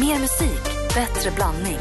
Mer 0.00 0.18
musik, 0.18 0.62
bättre 0.94 1.30
blandning. 1.30 1.78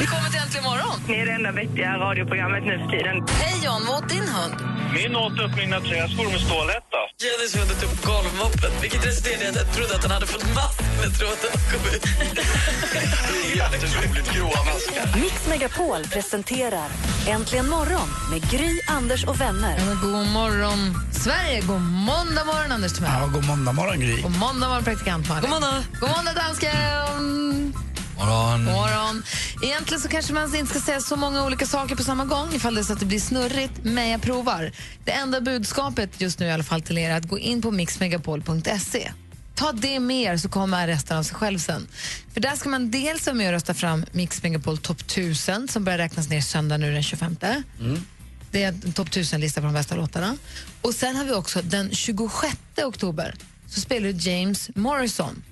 Vi 0.00 0.06
kommer 0.06 0.25
till 0.56 0.64
morgon. 0.70 0.96
Ni 1.08 1.14
är 1.22 1.26
det 1.26 1.32
enda 1.32 1.52
vettiga 1.52 1.90
radioprogrammet 2.04 2.62
nu 2.64 2.74
för 2.78 2.88
tiden. 2.96 3.16
Hej 3.42 3.56
John, 3.64 3.82
vad 3.88 3.96
åt 4.04 4.08
din 4.08 4.28
hund? 4.36 4.54
Min 4.98 5.16
åt 5.16 5.38
upp 5.44 5.54
mina 5.62 5.78
träskor 5.80 6.26
med 6.34 6.40
stålhätta. 6.48 7.00
Jennys 7.24 7.52
hund 7.56 7.70
åt 7.74 7.82
upp 7.86 7.96
golvmoppen, 8.10 8.70
vilket 8.82 9.06
resulterade 9.06 9.44
i 9.44 9.48
att 9.48 9.56
jag 9.62 9.68
trodde 9.76 9.94
att 9.96 10.02
han 10.06 10.12
hade 10.16 10.26
fått 10.34 10.46
mask 10.58 10.80
när 11.00 11.10
tråden 11.18 11.52
kom 11.70 11.82
ut. 11.94 12.04
Jätteroligt 13.60 14.28
gråa 14.34 14.60
maskar. 14.70 15.20
Mix 15.20 15.36
Megapol 15.48 16.02
presenterar 16.14 16.88
Äntligen 17.28 17.68
morgon 17.68 18.08
med 18.30 18.50
Gry, 18.50 18.72
Anders 18.88 19.24
och 19.24 19.40
vänner. 19.40 19.74
Ja, 19.78 20.08
god 20.08 20.26
morgon, 20.38 20.78
Sverige. 21.12 21.60
God 21.60 21.80
måndag 21.80 22.44
morgon, 22.44 22.72
Anders 22.72 22.92
Timell. 22.92 23.10
Ja, 23.20 23.26
god 23.26 23.46
måndag 23.46 23.72
morgon, 23.72 24.00
Gry. 24.00 24.22
God 24.22 24.38
måndag 24.38 24.68
morgon, 24.68 24.84
praktikant 24.84 25.28
Malin. 25.28 25.42
God 25.42 25.50
måndag. 25.50 25.84
God 26.00 26.10
måndag, 26.10 26.32
dansken. 26.32 27.85
Morgon. 28.18 28.64
Morgon. 28.64 29.22
Egentligen 29.62 30.00
så 30.00 30.08
kanske 30.08 30.32
man 30.32 30.56
inte 30.56 30.70
ska 30.70 30.80
säga 30.80 31.00
så 31.00 31.16
många 31.16 31.44
olika 31.44 31.66
saker 31.66 31.96
på 31.96 32.02
samma 32.02 32.24
gång 32.24 32.54
ifall 32.54 32.74
det 32.74 32.84
så 32.84 32.92
att 32.92 33.00
det 33.00 33.06
blir 33.06 33.20
snurrigt, 33.20 33.72
men 33.82 34.08
jag 34.08 34.22
provar. 34.22 34.72
Det 35.04 35.12
enda 35.12 35.40
budskapet 35.40 36.20
just 36.20 36.38
nu 36.38 36.46
i 36.46 36.50
alla 36.50 36.64
fall 36.64 36.82
till 36.82 36.98
er 36.98 37.10
är 37.10 37.16
att 37.16 37.28
gå 37.28 37.38
in 37.38 37.62
på 37.62 37.70
mixmegapol.se. 37.70 39.12
Ta 39.54 39.72
det 39.72 40.00
med 40.00 40.22
er 40.32 40.36
så 40.36 40.48
kommer 40.48 40.86
resten 40.86 41.18
av 41.18 41.22
sig 41.22 41.34
själv 41.36 41.58
sen. 41.58 41.88
För 42.32 42.40
där 42.40 42.56
ska 42.56 42.68
man 42.68 42.90
dels 42.90 43.26
vara 43.26 43.36
med 43.36 43.46
och 43.46 43.52
rösta 43.52 43.74
fram 43.74 44.04
Mix 44.12 44.42
Megapol 44.42 44.78
Top 44.78 45.00
1000 45.00 45.68
som 45.68 45.84
börjar 45.84 45.98
räknas 45.98 46.28
ner 46.28 46.40
söndag 46.40 46.76
nu 46.76 46.92
den 46.92 47.02
25. 47.02 47.36
Det 48.50 48.62
är 48.62 48.68
en 48.68 48.92
topp 48.92 49.08
1000-lista 49.08 49.60
på 49.60 49.64
de 49.66 49.74
bästa 49.74 49.94
låtarna. 49.94 50.36
Och 50.82 50.94
sen 50.94 51.16
har 51.16 51.24
vi 51.24 51.32
också 51.32 51.62
den 51.62 51.90
26 51.94 52.56
oktober 52.84 53.34
så 53.68 53.80
spelar 53.80 54.28
James 54.28 54.70
Morrison 54.74 55.42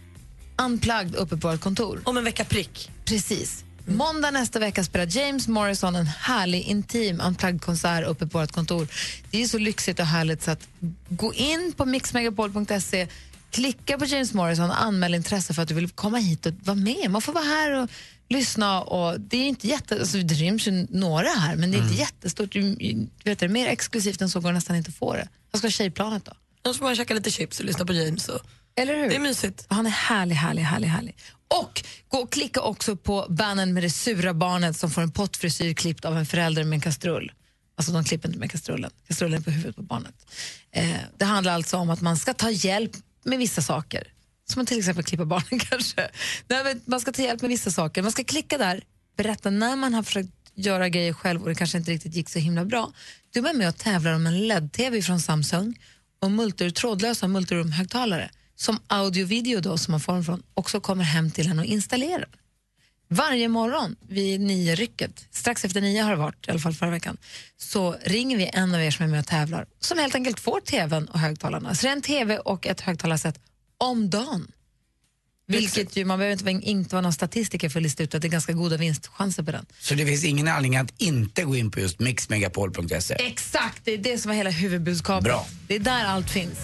Unplugged 0.63 1.15
uppe 1.15 1.37
på 1.37 1.49
vårt 1.49 1.61
kontor. 1.61 2.01
Om 2.05 2.17
en 2.17 2.25
vecka 2.25 2.45
prick. 2.45 2.91
Precis. 3.05 3.65
Måndag 3.87 4.31
nästa 4.31 4.59
vecka 4.59 4.85
spelar 4.85 5.17
James 5.17 5.49
Morrison 5.49 5.97
en 5.97 6.07
härlig, 6.07 6.63
intim 6.63 7.21
unplugged-konsert 7.21 8.05
uppe 8.05 8.27
på 8.27 8.39
vårt 8.39 8.53
kontor. 8.53 8.89
Det 9.31 9.43
är 9.43 9.47
så 9.47 9.59
lyxigt 9.59 10.01
och 10.01 10.07
härligt 10.07 10.43
så 10.43 10.51
att 10.51 10.69
gå 11.09 11.35
in 11.35 11.73
på 11.77 11.85
mixmegapol.se 11.85 13.09
klicka 13.51 13.99
på 13.99 14.05
James 14.05 14.35
Morrison 14.35 14.71
och 14.71 14.83
anmäl 14.83 15.15
intresse 15.15 15.55
för 15.55 15.63
att 15.63 15.69
du 15.69 15.75
vill 15.75 15.91
komma 15.91 16.19
hit 16.19 16.47
och 16.47 16.53
vara 16.65 16.77
med. 16.77 17.11
Man 17.11 17.23
får 17.23 17.33
vara 17.33 17.45
här 17.45 17.83
och 17.83 17.91
lyssna. 18.29 18.83
Och 18.83 19.21
det 19.21 19.37
är 19.37 19.49
inte 19.49 19.67
jätte, 19.67 20.01
alltså 20.01 20.19
det 20.19 20.35
ryms 20.35 20.69
ju 20.69 20.87
några 20.91 21.29
här, 21.29 21.57
men 21.57 21.71
det 21.71 21.79
är 21.79 21.83
inte 21.83 21.95
jättestort. 21.95 22.53
Du 22.53 23.09
vet, 23.25 23.39
det 23.39 23.47
är 23.47 23.49
mer 23.49 23.69
exklusivt 23.69 24.21
än 24.21 24.31
så 24.31 24.41
går 24.41 24.49
det 24.49 24.55
nästan 24.55 24.77
inte 24.77 24.89
att 24.89 24.95
få 24.95 25.15
det. 25.15 25.29
Jag 25.53 25.59
ska 25.59 25.67
ha 25.67 25.73
tjejplanet 25.73 26.25
då. 26.25 26.33
Då 26.65 26.75
får 26.75 26.85
man 26.85 26.97
käka 26.97 27.15
lite 27.15 27.31
chips 27.31 27.61
och 27.61 27.67
lyssna 27.67 27.85
på 27.85 27.93
James. 27.93 28.29
Och... 28.29 28.41
Eller 28.77 28.97
hur? 28.97 29.09
Det 29.09 29.17
är 29.17 29.21
mysigt. 29.21 29.67
Han 29.69 29.87
är 29.87 29.91
härlig, 29.91 30.35
härlig, 30.35 30.63
härlig, 30.63 30.89
härlig. 30.89 31.17
Och 31.49 31.85
gå 32.09 32.19
och 32.19 32.33
klicka 32.33 32.61
också 32.61 32.97
på 32.97 33.27
bannern 33.29 33.75
med 33.75 33.83
det 33.83 33.91
sura 33.91 34.35
barnet 34.35 34.77
som 34.77 34.91
får 34.91 35.03
en 35.03 35.11
pottfrisyr 35.11 35.75
klippt 35.75 36.05
av 36.05 36.17
en 36.19 36.27
förälder 36.27 36.65
med 36.65 36.77
en 36.77 36.81
kastrull. 36.81 37.33
Alltså 37.77 37.93
de 37.93 38.05
klipper 38.05 38.29
inte 38.29 38.39
med 38.39 38.51
kastrullen, 38.51 38.91
kastrullen 39.07 39.39
är 39.39 39.45
på 39.45 39.51
huvudet 39.51 39.77
på 39.77 39.83
barnet. 39.83 40.27
Eh, 40.73 40.97
det 41.19 41.25
handlar 41.25 41.53
alltså 41.53 41.77
om 41.77 41.91
att 41.91 42.01
man 42.01 42.17
ska 42.17 42.35
ta 42.35 42.51
hjälp 42.51 42.93
med 43.25 43.39
vissa 43.39 43.63
saker. 43.63 44.09
Som 44.49 44.63
att 44.63 44.69
till 44.69 44.79
exempel 44.79 45.05
klippa 45.05 45.25
barnen 45.25 45.59
kanske. 45.71 46.11
Nej, 46.49 46.81
man 46.85 47.01
ska 47.01 47.13
ta 47.13 47.23
hjälp 47.23 47.41
med 47.41 47.49
vissa 47.49 47.71
saker. 47.71 48.03
Man 48.03 48.13
ska 48.13 48.25
klicka 48.25 48.59
där, 48.59 48.83
berätta 49.17 49.51
när 49.51 49.77
man 49.77 49.95
har 49.95 50.03
försökt 50.03 50.31
göra 50.55 50.89
grejer 50.89 51.13
själv 51.13 51.43
och 51.43 51.49
det 51.49 51.55
kanske 51.55 51.79
inte 51.79 51.91
riktigt 51.91 52.15
gick 52.15 52.29
så 52.29 52.39
himla 52.39 52.65
bra. 52.65 52.93
Du 53.31 53.49
är 53.49 53.55
med 53.55 53.69
och 53.69 53.79
tävlar 53.79 54.13
om 54.13 54.27
en 54.27 54.49
LED-TV 54.49 55.03
från 55.03 55.21
Samsung 55.21 55.79
och 56.25 56.31
multur, 56.31 56.71
trådlösa 56.71 57.27
multiroom-högtalare 57.27 58.31
som 58.57 58.79
audio-video 58.87 59.61
då 59.61 59.79
som 59.79 59.93
man 59.93 60.01
får 60.01 60.23
från 60.23 60.43
också 60.55 60.81
kommer 60.81 61.05
hem 61.05 61.31
till 61.31 61.49
henne 61.49 61.63
och 61.63 61.67
installerar. 61.67 62.29
Varje 63.09 63.49
morgon 63.49 63.97
vid 64.09 64.41
nio 64.41 64.75
rycket, 64.75 65.27
strax 65.31 65.65
efter 65.65 65.81
nio 65.81 66.03
har 66.03 66.11
det 66.11 66.17
varit, 66.17 66.49
i 66.49 66.51
alla 66.51 66.61
fall 66.61 66.75
förra 66.75 66.91
veckan, 66.91 67.17
så 67.57 67.97
ringer 68.05 68.37
vi 68.37 68.51
en 68.53 68.75
av 68.75 68.83
er 68.83 68.91
som 68.91 69.05
är 69.05 69.11
med 69.11 69.21
och 69.21 69.27
tävlar 69.27 69.67
som 69.81 69.99
helt 69.99 70.15
enkelt 70.15 70.41
får 70.41 70.61
tvn 70.61 71.09
och 71.09 71.19
högtalarna. 71.19 71.75
Så 71.75 71.83
det 71.83 71.89
är 71.89 71.93
en 71.93 72.03
tv 72.03 72.39
och 72.39 72.67
ett 72.67 72.81
högtalarset 72.81 73.41
om 73.79 74.11
dagen. 74.11 74.53
Vilket 75.47 75.97
ju, 75.97 76.05
man 76.05 76.19
behöver 76.19 76.51
inte, 76.51 76.69
inte 76.69 76.95
vara 76.95 77.03
någon 77.03 77.13
statistiker 77.13 77.69
för 77.69 77.79
att 77.79 77.83
lista 77.83 78.03
ut 78.03 78.15
att 78.15 78.23
det 78.23 78.29
är 78.29 78.31
ganska 78.31 78.53
goda 78.53 78.77
vinstchanser 78.77 79.43
på 79.43 79.53
den. 79.53 79.67
Så 79.81 79.95
det 79.95 80.07
finns 80.07 80.25
ingen 80.25 80.49
anledning 80.49 80.81
att 80.81 80.93
inte 80.99 81.43
gå 81.43 81.57
in 81.57 81.71
på 81.71 81.81
just 81.81 81.99
mixmegapol.se. 81.99 83.15
Exakt, 83.15 83.81
det 83.85 83.95
är 83.95 83.99
det 83.99 84.19
som 84.19 84.29
var 84.29 84.37
hela 84.37 84.51
huvudbudskapet. 84.51 85.25
Bra. 85.25 85.47
Det 85.69 85.75
är 85.75 85.79
där 85.81 86.05
allt 86.05 86.31
finns. 86.31 86.59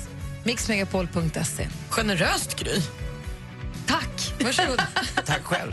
Mixmegapol.se. 0.44 1.68
Generöst, 1.90 2.56
Gry. 2.58 2.80
Tack, 3.86 4.32
varsågod. 4.40 4.82
Tack 5.26 5.44
själv. 5.44 5.72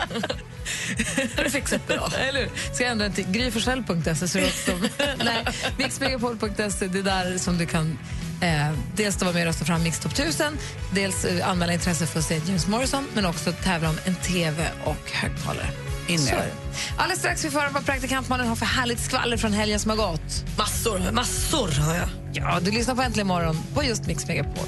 har 1.35 1.43
du 1.43 1.49
fixat 1.49 1.87
bra. 1.87 2.11
Eller 2.17 2.39
hur? 2.39 2.73
Ska 2.73 2.83
jag 2.83 2.91
ändra 2.91 3.09
den 3.09 3.13
till. 3.13 3.25
Nej, 5.25 5.45
mixmegapol.se, 5.77 6.87
det 6.87 6.99
är 6.99 7.03
där 7.03 7.37
som 7.37 7.57
du 7.57 7.65
kan 7.65 7.97
eh, 8.41 8.71
dels 8.95 9.15
då 9.15 9.25
vara 9.25 9.33
med 9.33 9.41
och 9.41 9.47
rösta 9.47 9.65
fram 9.65 9.83
Mix 9.83 9.99
Top 9.99 10.11
1000, 10.11 10.57
dels 10.93 11.25
eh, 11.25 11.49
anmäla 11.49 11.73
intresse 11.73 12.05
för 12.05 12.19
att 12.19 12.25
se 12.25 12.41
James 12.45 12.67
Morrison, 12.67 13.07
men 13.13 13.25
också 13.25 13.51
tävla 13.51 13.89
om 13.89 13.97
en 14.05 14.15
TV 14.15 14.67
och 14.85 15.11
högtalare. 15.11 15.67
In 16.07 16.19
Så 16.19 16.25
med 16.25 16.33
är 16.33 16.37
det. 16.37 16.43
det. 16.45 17.01
Alldeles 17.01 17.19
strax 17.19 17.45
vi 17.45 17.49
får 17.49 17.59
höra 17.59 17.69
vad 17.69 17.85
praktikantmannen 17.85 18.47
har 18.47 18.55
för 18.55 18.65
härligt 18.65 18.99
skvaller 18.99 19.37
från 19.37 19.53
helgen 19.53 19.79
som 19.79 19.89
har 19.89 19.97
gått. 19.97 20.45
Massor, 20.57 21.11
massor 21.11 21.71
har 21.81 21.95
jag. 21.95 22.09
Ja, 22.33 22.59
du 22.61 22.71
lyssnar 22.71 22.95
på 22.95 23.01
Äntligen 23.01 23.27
morgon 23.27 23.57
på 23.73 23.83
just 23.83 24.05
Mix 24.05 24.27
Megapol. 24.27 24.67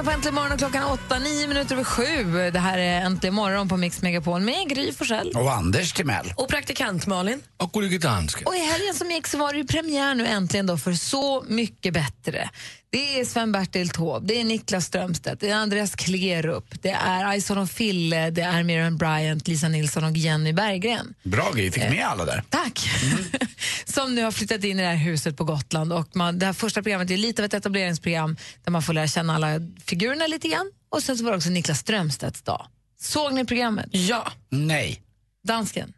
Lyssnar 0.00 0.12
på 0.12 0.16
Äntligen 0.16 0.34
morgon 0.34 0.52
och 0.52 0.58
klockan 0.58 0.84
åtta, 0.84 1.18
nio 1.18 1.48
minuter 1.48 1.74
över 1.74 1.84
sju. 1.84 2.50
Det 2.50 2.58
här 2.58 2.78
är 2.78 3.00
Äntligen 3.00 3.34
morgon 3.34 3.68
på 3.68 3.76
Mix 3.76 4.02
Megapol 4.02 4.40
med 4.40 4.68
Gry 4.68 4.92
Forssell. 4.92 5.32
Och 5.36 5.52
Anders 5.52 5.92
Timell. 5.92 6.32
Och 6.36 6.48
praktikant 6.48 7.06
Malin. 7.06 7.42
Och 7.56 7.72
Gullige. 7.72 8.08
Och 8.44 8.56
i 8.56 8.58
helgen 8.58 8.94
som 8.94 9.10
gick 9.10 9.26
så 9.26 9.38
var 9.38 9.52
det 9.52 9.58
ju 9.58 9.66
premiär 9.66 10.14
nu 10.14 10.26
äntligen 10.26 10.66
då 10.66 10.78
för 10.78 10.92
Så 10.92 11.44
mycket 11.48 11.94
bättre. 11.94 12.50
Det 12.92 13.20
är 13.20 13.24
Sven-Bertil 13.24 13.90
Taube, 13.90 14.26
det 14.26 14.40
är 14.40 14.44
Niklas 14.44 14.84
Strömstedt, 14.84 15.40
det 15.40 15.50
är 15.50 15.54
Andreas 15.54 15.94
Klerup, 15.94 16.82
det 16.82 16.90
är 16.90 17.34
Ison 17.34 17.58
och 17.58 17.70
Fille, 17.70 18.30
det 18.30 18.42
är 18.42 18.62
Miriam 18.62 18.96
Bryant, 18.96 19.48
Lisa 19.48 19.68
Nilsson 19.68 20.04
och 20.04 20.16
Jenny 20.16 20.52
Berggren. 20.52 21.14
Bra 21.22 21.52
Gry, 21.52 21.70
fick 21.70 21.82
med 21.82 22.06
alla 22.06 22.24
där. 22.24 22.42
Tack! 22.48 22.90
som 23.84 24.14
nu 24.14 24.22
har 24.22 24.30
flyttat 24.30 24.64
in 24.64 24.78
i 24.78 24.82
det 24.82 24.88
här 24.88 24.96
huset 24.96 25.36
på 25.36 25.44
Gotland. 25.44 25.92
Och 25.92 26.16
man, 26.16 26.38
det 26.38 26.46
här 26.46 26.52
första 26.52 26.82
programmet 26.82 27.10
är 27.10 27.16
lite 27.16 27.42
av 27.42 27.46
ett 27.46 27.54
etableringsprogram 27.54 28.36
där 28.64 28.70
man 28.70 28.82
får 28.82 28.92
lära 28.92 29.06
känna 29.06 29.34
alla 29.34 29.48
figurerna 29.84 30.26
lite 30.26 30.48
grann. 30.48 30.70
Och 30.88 31.02
sen 31.02 31.18
så 31.18 31.24
var 31.24 31.30
det 31.30 31.36
också 31.36 31.50
Niklas 31.50 31.78
Strömstedts 31.78 32.42
dag. 32.42 32.66
Såg 33.00 33.32
ni 33.32 33.44
programmet? 33.44 33.86
Ja. 33.90 34.32
Nej. 34.48 35.02
Dansken? 35.44 35.92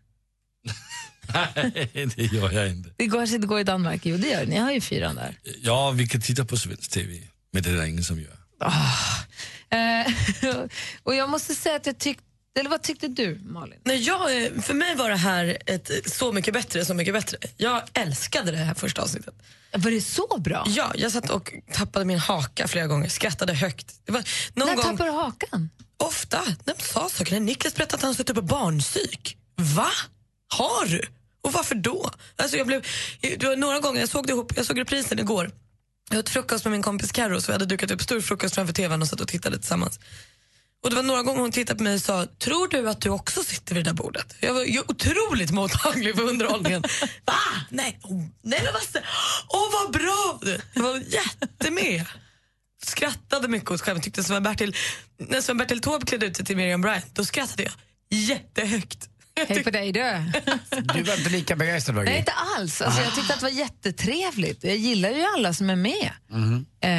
Nej, 1.34 1.90
det 2.16 2.32
gör 2.32 2.52
jag 2.52 2.68
inte. 2.68 2.90
Det 2.96 3.06
går, 3.06 3.38
det 3.38 3.46
går 3.46 3.60
i 3.60 3.64
Danmark. 3.64 4.00
Jo, 4.04 4.16
det 4.16 4.28
gör 4.28 4.40
det. 4.40 4.46
Ni 4.46 4.56
har 4.56 4.72
ju 4.72 4.80
fyran 4.80 5.14
där. 5.14 5.38
Ja, 5.62 5.90
vi 5.90 6.06
kan 6.06 6.20
titta 6.20 6.44
på 6.44 6.56
svensk 6.56 6.90
TV, 6.90 7.18
men 7.52 7.62
det 7.62 7.70
är 7.70 7.74
det 7.74 7.88
ingen 7.88 8.04
som 8.04 8.20
gör. 8.20 8.36
Eh, 9.70 10.12
och 11.02 11.14
jag 11.14 11.28
måste 11.30 11.54
säga 11.54 11.76
att 11.76 11.86
jag 11.86 11.98
tyckte, 11.98 12.24
eller 12.58 12.70
vad 12.70 12.82
tyckte 12.82 13.08
du 13.08 13.40
Malin? 13.44 13.78
Nej, 13.84 14.02
jag, 14.02 14.44
eh, 14.44 14.60
för 14.60 14.74
mig 14.74 14.94
var 14.96 15.10
det 15.10 15.16
här 15.16 15.58
ett 15.66 15.90
eh, 15.90 15.96
Så 16.06 16.32
mycket 16.32 16.54
bättre, 16.54 16.84
så 16.84 16.94
mycket 16.94 17.14
bättre. 17.14 17.38
Jag 17.56 17.82
älskade 17.92 18.50
det 18.50 18.56
här 18.56 18.74
första 18.74 19.02
avsnittet. 19.02 19.34
Var 19.72 19.90
det 19.90 20.00
så 20.00 20.38
bra? 20.38 20.64
Ja, 20.68 20.92
jag 20.94 21.12
satt 21.12 21.30
och 21.30 21.52
tappade 21.72 22.04
min 22.04 22.18
haka 22.18 22.68
flera 22.68 22.86
gånger, 22.86 23.08
skrattade 23.08 23.54
högt. 23.54 23.94
Det 24.04 24.12
var 24.12 24.24
någon 24.54 24.68
När 24.68 24.76
gång, 24.76 24.84
tappade 24.84 25.10
du 25.10 25.16
hakan? 25.16 25.70
Ofta, 25.96 26.42
när 26.64 26.74
de 26.74 26.82
sa 26.82 27.08
saker. 27.08 27.32
När 27.32 27.40
Niklas 27.40 27.74
berättade 27.74 27.94
att 27.96 28.02
han 28.02 28.14
suttit 28.14 28.34
på 28.34 28.42
barnpsyk. 28.42 29.36
Va? 29.56 29.90
Har 30.48 30.86
du? 30.86 31.02
Och 31.42 31.52
varför 31.52 31.74
då? 31.74 32.10
Alltså 32.36 32.56
jag 32.56 32.66
blev, 32.66 32.86
det 33.20 33.44
var 33.44 33.56
några 33.56 33.80
gånger, 33.80 34.00
jag 34.00 34.08
såg 34.08 34.26
det 34.26 34.32
ihop, 34.32 34.52
jag 34.56 34.66
såg 34.66 34.80
reprisen 34.80 35.18
igår. 35.18 35.50
Jag 36.10 36.18
åt 36.18 36.28
frukost 36.28 36.64
med 36.64 36.72
min 36.72 36.82
kompis 36.82 37.12
Carro 37.12 37.40
så 37.40 37.46
vi 37.46 37.52
hade 37.52 37.66
dukat 37.66 37.90
upp 37.90 38.02
stor 38.02 38.20
frukost 38.20 38.54
framför 38.54 38.74
tvn 38.74 39.02
och 39.02 39.08
satt 39.08 39.20
och 39.20 39.28
tittade 39.28 39.58
tillsammans. 39.58 39.98
Och 40.82 40.90
det 40.90 40.96
var 40.96 41.02
några 41.02 41.22
gånger 41.22 41.40
hon 41.40 41.52
tittade 41.52 41.78
på 41.78 41.84
mig 41.84 41.94
och 41.94 42.00
sa, 42.00 42.26
tror 42.38 42.68
du 42.68 42.88
att 42.88 43.00
du 43.00 43.10
också 43.10 43.44
sitter 43.44 43.74
vid 43.74 43.84
det 43.84 43.90
där 43.90 43.94
bordet? 43.94 44.36
Jag 44.40 44.54
var 44.54 44.64
jag 44.64 44.90
otroligt 44.90 45.50
mottaglig 45.50 46.16
för 46.16 46.22
underhållningen. 46.22 46.82
Va? 47.24 47.34
Nej, 47.70 47.98
oh, 48.02 48.24
nej 48.42 48.60
men 48.64 48.72
vad 48.72 49.02
Åh 49.48 49.68
vad 49.72 49.92
bra! 49.92 50.40
Jag 50.74 50.82
var 50.82 50.96
jättemed. 50.96 52.06
Skrattade 52.84 53.48
mycket 53.48 53.70
åt. 53.70 54.02
Tyckte 54.02 54.22
Sven-Bertil, 54.22 54.76
när 55.18 55.40
Sven-Bertil 55.40 55.80
Taube 55.80 56.06
klädde 56.06 56.26
ut 56.26 56.36
sig 56.36 56.46
till 56.46 56.56
Miriam 56.56 56.80
Bryant, 56.80 57.14
då 57.14 57.24
skrattade 57.24 57.62
jag 57.62 57.72
jättehögt. 58.10 59.08
Hej 59.48 59.64
på 59.64 59.70
dig 59.70 59.92
du. 59.92 60.00
Du 60.94 61.02
var 61.02 61.16
inte 61.18 61.30
lika 61.30 61.56
begeistrad 61.56 62.04
Nej, 62.04 62.18
inte 62.18 62.32
alls. 62.32 62.80
Alltså, 62.82 63.00
jag 63.02 63.14
tyckte 63.14 63.34
att 63.34 63.40
det 63.40 63.46
var 63.46 63.50
jättetrevligt. 63.52 64.64
Jag 64.64 64.76
gillar 64.76 65.10
ju 65.10 65.24
alla 65.36 65.52
som 65.54 65.70
är 65.70 65.76
med. 65.76 66.10
Mhm. 66.30 66.66
Eh, 66.80 66.90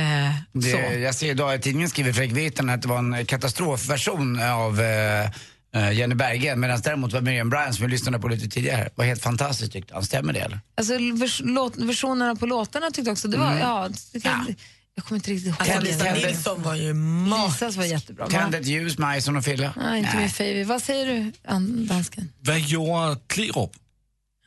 Det, 0.54 0.72
så. 0.72 0.78
jag 1.00 1.16
ser 1.16 1.30
idag 1.32 1.56
i 1.56 1.60
tidningen 1.60 1.90
skriver 1.90 2.14
Fredrik 2.14 2.38
Virtanen 2.38 2.76
att 2.76 2.82
det 2.82 2.88
var 2.88 2.98
en 3.00 3.26
katastrofversion 3.26 4.42
av 4.44 4.82
eh, 4.82 5.30
eh, 5.76 5.92
Jenny 5.94 6.16
Berggren 6.16 6.60
medan 6.60 6.82
däremot 6.82 7.14
var 7.14 7.22
Miriam 7.22 7.50
Bryant 7.50 7.76
som 7.76 7.86
vi 7.86 7.92
lyssnade 7.92 8.20
på 8.20 8.28
lite 8.28 8.48
tidigare 8.50 8.90
var 8.96 9.06
helt 9.06 9.22
fantastiskt 9.24 9.72
tyckte 9.72 9.94
han. 9.94 10.04
Stämmer 10.04 10.34
det 10.34 10.40
eller? 10.40 10.60
Alltså, 10.78 10.94
vers, 11.14 11.42
låt, 11.44 11.78
versionerna 11.78 12.36
på 12.36 12.46
låtarna 12.46 12.92
tyckte 12.92 13.12
också, 13.12 13.28
det 13.28 13.38
var, 13.38 13.58
ja, 13.58 13.90
det 14.14 14.20
kan, 14.20 14.56
jag 14.96 15.06
kommer 15.06 15.20
inte 15.20 15.32
riktigt 15.32 15.48
ihåg. 15.48 15.56
Alltså, 15.60 15.80
Lisa 15.80 16.14
Nilsson 16.28 16.64
var 16.64 16.76
ju 16.76 16.94
magisk. 16.94 17.62
Lisas 17.62 17.76
var 17.76 17.84
jättebra. 17.86 18.28
Tänd 18.28 18.56
ett 18.56 18.66
ljus, 18.68 18.98
Majson 18.98 19.38
och 19.38 19.44
Fille. 19.46 19.74
nej, 19.78 20.00
inte 20.00 20.18
min 20.18 20.30
favorit. 20.30 20.68
Vad 20.68 20.82
säger 20.84 21.06
du, 21.08 21.32
an- 21.48 21.88
dansken? 21.88 22.30
Vad 22.40 22.60
gjorde 22.60 23.18
Klerup? 23.28 23.72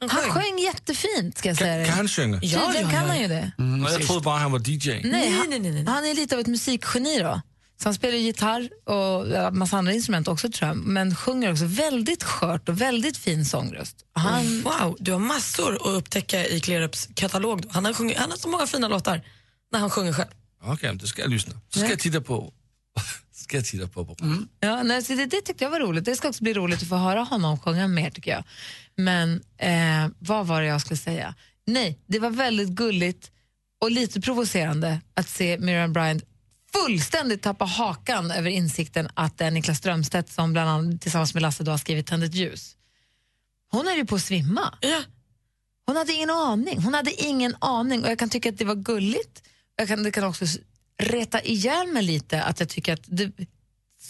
Han 0.00 0.08
sjöng 0.10 0.58
jättefint, 0.58 1.38
ska 1.38 1.48
jag 1.48 1.56
säga 1.58 1.70
Kan, 1.72 1.78
dig. 1.78 1.86
kan 1.86 1.96
han 1.96 2.08
sjunga? 2.08 2.38
Ja, 2.42 2.72
ja, 2.74 2.80
kan 2.80 2.90
ja. 2.92 2.98
han 2.98 3.20
ju 3.20 3.28
det. 3.28 3.52
Mm, 3.58 3.82
Jag 3.92 4.02
trodde 4.02 4.20
bara 4.20 4.38
han 4.38 4.52
var 4.52 4.68
DJ. 4.68 4.88
Nej, 4.88 5.00
Nej, 5.04 5.30
han, 5.30 5.50
nej, 5.50 5.58
nej, 5.58 5.72
nej. 5.72 5.84
han 5.86 6.06
är 6.06 6.14
lite 6.14 6.34
av 6.34 6.40
ett 6.40 6.46
musikgeni 6.46 7.18
då. 7.18 7.40
Så 7.82 7.88
han 7.88 7.94
spelar 7.94 8.18
gitarr 8.18 8.68
och 8.84 9.28
ja, 9.28 9.50
massa 9.50 9.76
andra 9.76 9.92
instrument 9.92 10.28
också 10.28 10.50
tror 10.50 10.68
jag, 10.68 10.76
men 10.76 11.14
sjunger 11.16 11.52
också 11.52 11.64
väldigt 11.64 12.22
skört 12.22 12.68
och 12.68 12.80
väldigt 12.80 13.16
fin 13.16 13.44
sångröst. 13.44 13.96
Han, 14.12 14.62
Wow, 14.62 14.96
du 15.00 15.12
har 15.12 15.18
massor 15.18 15.74
att 15.74 15.86
upptäcka 15.86 16.46
i 16.46 16.60
Klerups 16.60 17.08
katalog. 17.14 17.64
Han 17.70 17.84
har, 17.84 17.92
sjungit, 17.92 18.16
han 18.18 18.30
har 18.30 18.38
så 18.38 18.48
många 18.48 18.66
fina 18.66 18.88
låtar 18.88 19.22
när 19.72 19.80
han 19.80 19.90
sjunger 19.90 20.12
själv. 20.12 20.30
Okej, 20.62 20.96
det 20.96 21.06
ska 21.06 21.22
jag 21.22 21.30
lyssna. 21.30 21.60
Så 21.68 21.78
ska 21.78 21.88
jag 21.88 21.98
titta 21.98 22.20
på... 22.20 22.52
ska 23.32 23.56
jag 23.56 23.64
titta 23.64 23.88
på 23.88 24.04
programmet. 24.04 24.48
Ja, 24.60 24.82
nej, 24.82 25.02
så 25.02 25.14
det, 25.14 25.26
det 25.26 25.40
tyckte 25.40 25.64
jag 25.64 25.70
var 25.70 25.80
roligt. 25.80 26.04
Det 26.04 26.16
ska 26.16 26.28
också 26.28 26.42
bli 26.44 26.54
roligt 26.54 26.82
att 26.82 26.88
få 26.88 26.96
höra 26.96 27.20
honom 27.20 27.58
sjunga 27.58 27.88
mer 27.88 28.10
tycker 28.10 28.30
jag. 28.30 28.44
Men 28.96 29.42
eh, 29.58 30.08
vad 30.18 30.46
var 30.46 30.60
det 30.60 30.66
jag 30.66 30.80
skulle 30.80 30.96
säga? 30.96 31.34
Nej, 31.66 31.98
det 32.06 32.18
var 32.18 32.30
väldigt 32.30 32.68
gulligt 32.68 33.30
och 33.80 33.90
lite 33.90 34.20
provocerande 34.20 35.00
att 35.14 35.28
se 35.28 35.58
Miriam 35.58 35.92
Bryant 35.92 36.24
fullständigt 36.72 37.42
tappa 37.42 37.64
hakan 37.64 38.30
över 38.30 38.50
insikten 38.50 39.08
att 39.14 39.38
det 39.38 39.44
är 39.44 39.50
Niklas 39.50 39.78
Strömstedt 39.78 40.32
som 40.32 40.52
bland 40.52 40.70
annat 40.70 41.00
tillsammans 41.00 41.34
med 41.34 41.42
Lasse 41.42 41.64
då 41.64 41.70
har 41.70 41.78
skrivit 41.78 42.06
Tänd 42.06 42.24
ett 42.24 42.34
ljus. 42.34 42.76
Hon 43.70 43.88
är 43.88 43.96
ju 43.96 44.06
på 44.06 44.14
att 44.14 44.22
svimma. 44.22 44.74
Hon 45.86 45.96
hade 45.96 46.12
ingen 46.12 46.30
aning. 46.30 46.82
Hon 46.82 46.94
hade 46.94 47.12
ingen 47.12 47.56
aning 47.58 48.04
och 48.04 48.10
jag 48.10 48.18
kan 48.18 48.30
tycka 48.30 48.48
att 48.48 48.58
det 48.58 48.64
var 48.64 48.74
gulligt. 48.74 49.42
Jag 49.76 49.88
kan, 49.88 50.02
det 50.02 50.10
kan 50.10 50.24
också 50.24 50.44
reta 50.98 51.42
ihjäl 51.42 51.92
mig 51.92 52.02
lite 52.02 52.42
att 52.42 52.60
jag 52.60 52.68
tycker 52.68 52.92
att 52.92 53.02
det, 53.04 53.32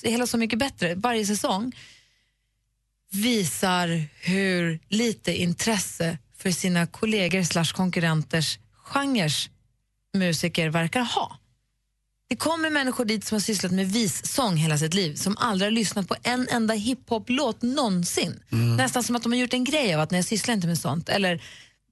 hela 0.03 0.27
Så 0.27 0.39
mycket 0.39 0.59
bättre, 0.59 0.95
varje 0.95 1.27
säsong 1.27 1.73
visar 3.11 4.09
hur 4.21 4.81
lite 4.89 5.43
intresse 5.43 6.19
för 6.37 6.51
sina 6.51 6.87
kollegor 6.87 7.43
slash 7.43 7.73
konkurrenters 7.75 8.59
genres 8.73 9.49
musiker 10.15 10.69
verkar 10.69 11.01
ha. 11.01 11.39
Det 12.29 12.37
kommer 12.37 12.71
människor 12.71 13.05
dit 13.05 13.25
som 13.25 13.35
har 13.35 13.41
sysslat 13.41 13.73
med 13.73 13.93
vissång 13.93 14.57
hela 14.57 14.79
sitt 14.79 14.95
liv 14.95 15.15
som 15.15 15.37
aldrig 15.37 15.67
har 15.67 15.73
lyssnat 15.73 16.09
på 16.09 16.17
en 16.23 16.49
enda 16.51 16.75
hiphop-låt 16.75 17.63
någonsin. 17.63 18.41
Nästan 18.77 19.03
som 19.03 19.17
att 19.17 19.23
de 19.23 19.33
har 19.33 19.39
gjort 19.39 19.53
en 19.53 19.65
grej 19.65 19.95
av 19.95 20.01
att 20.01 20.11
nej, 20.11 20.19
jag 20.19 20.25
sysslar 20.25 20.55
inte 20.55 20.67
med 20.67 20.79
sånt. 20.79 21.09
Eller 21.09 21.43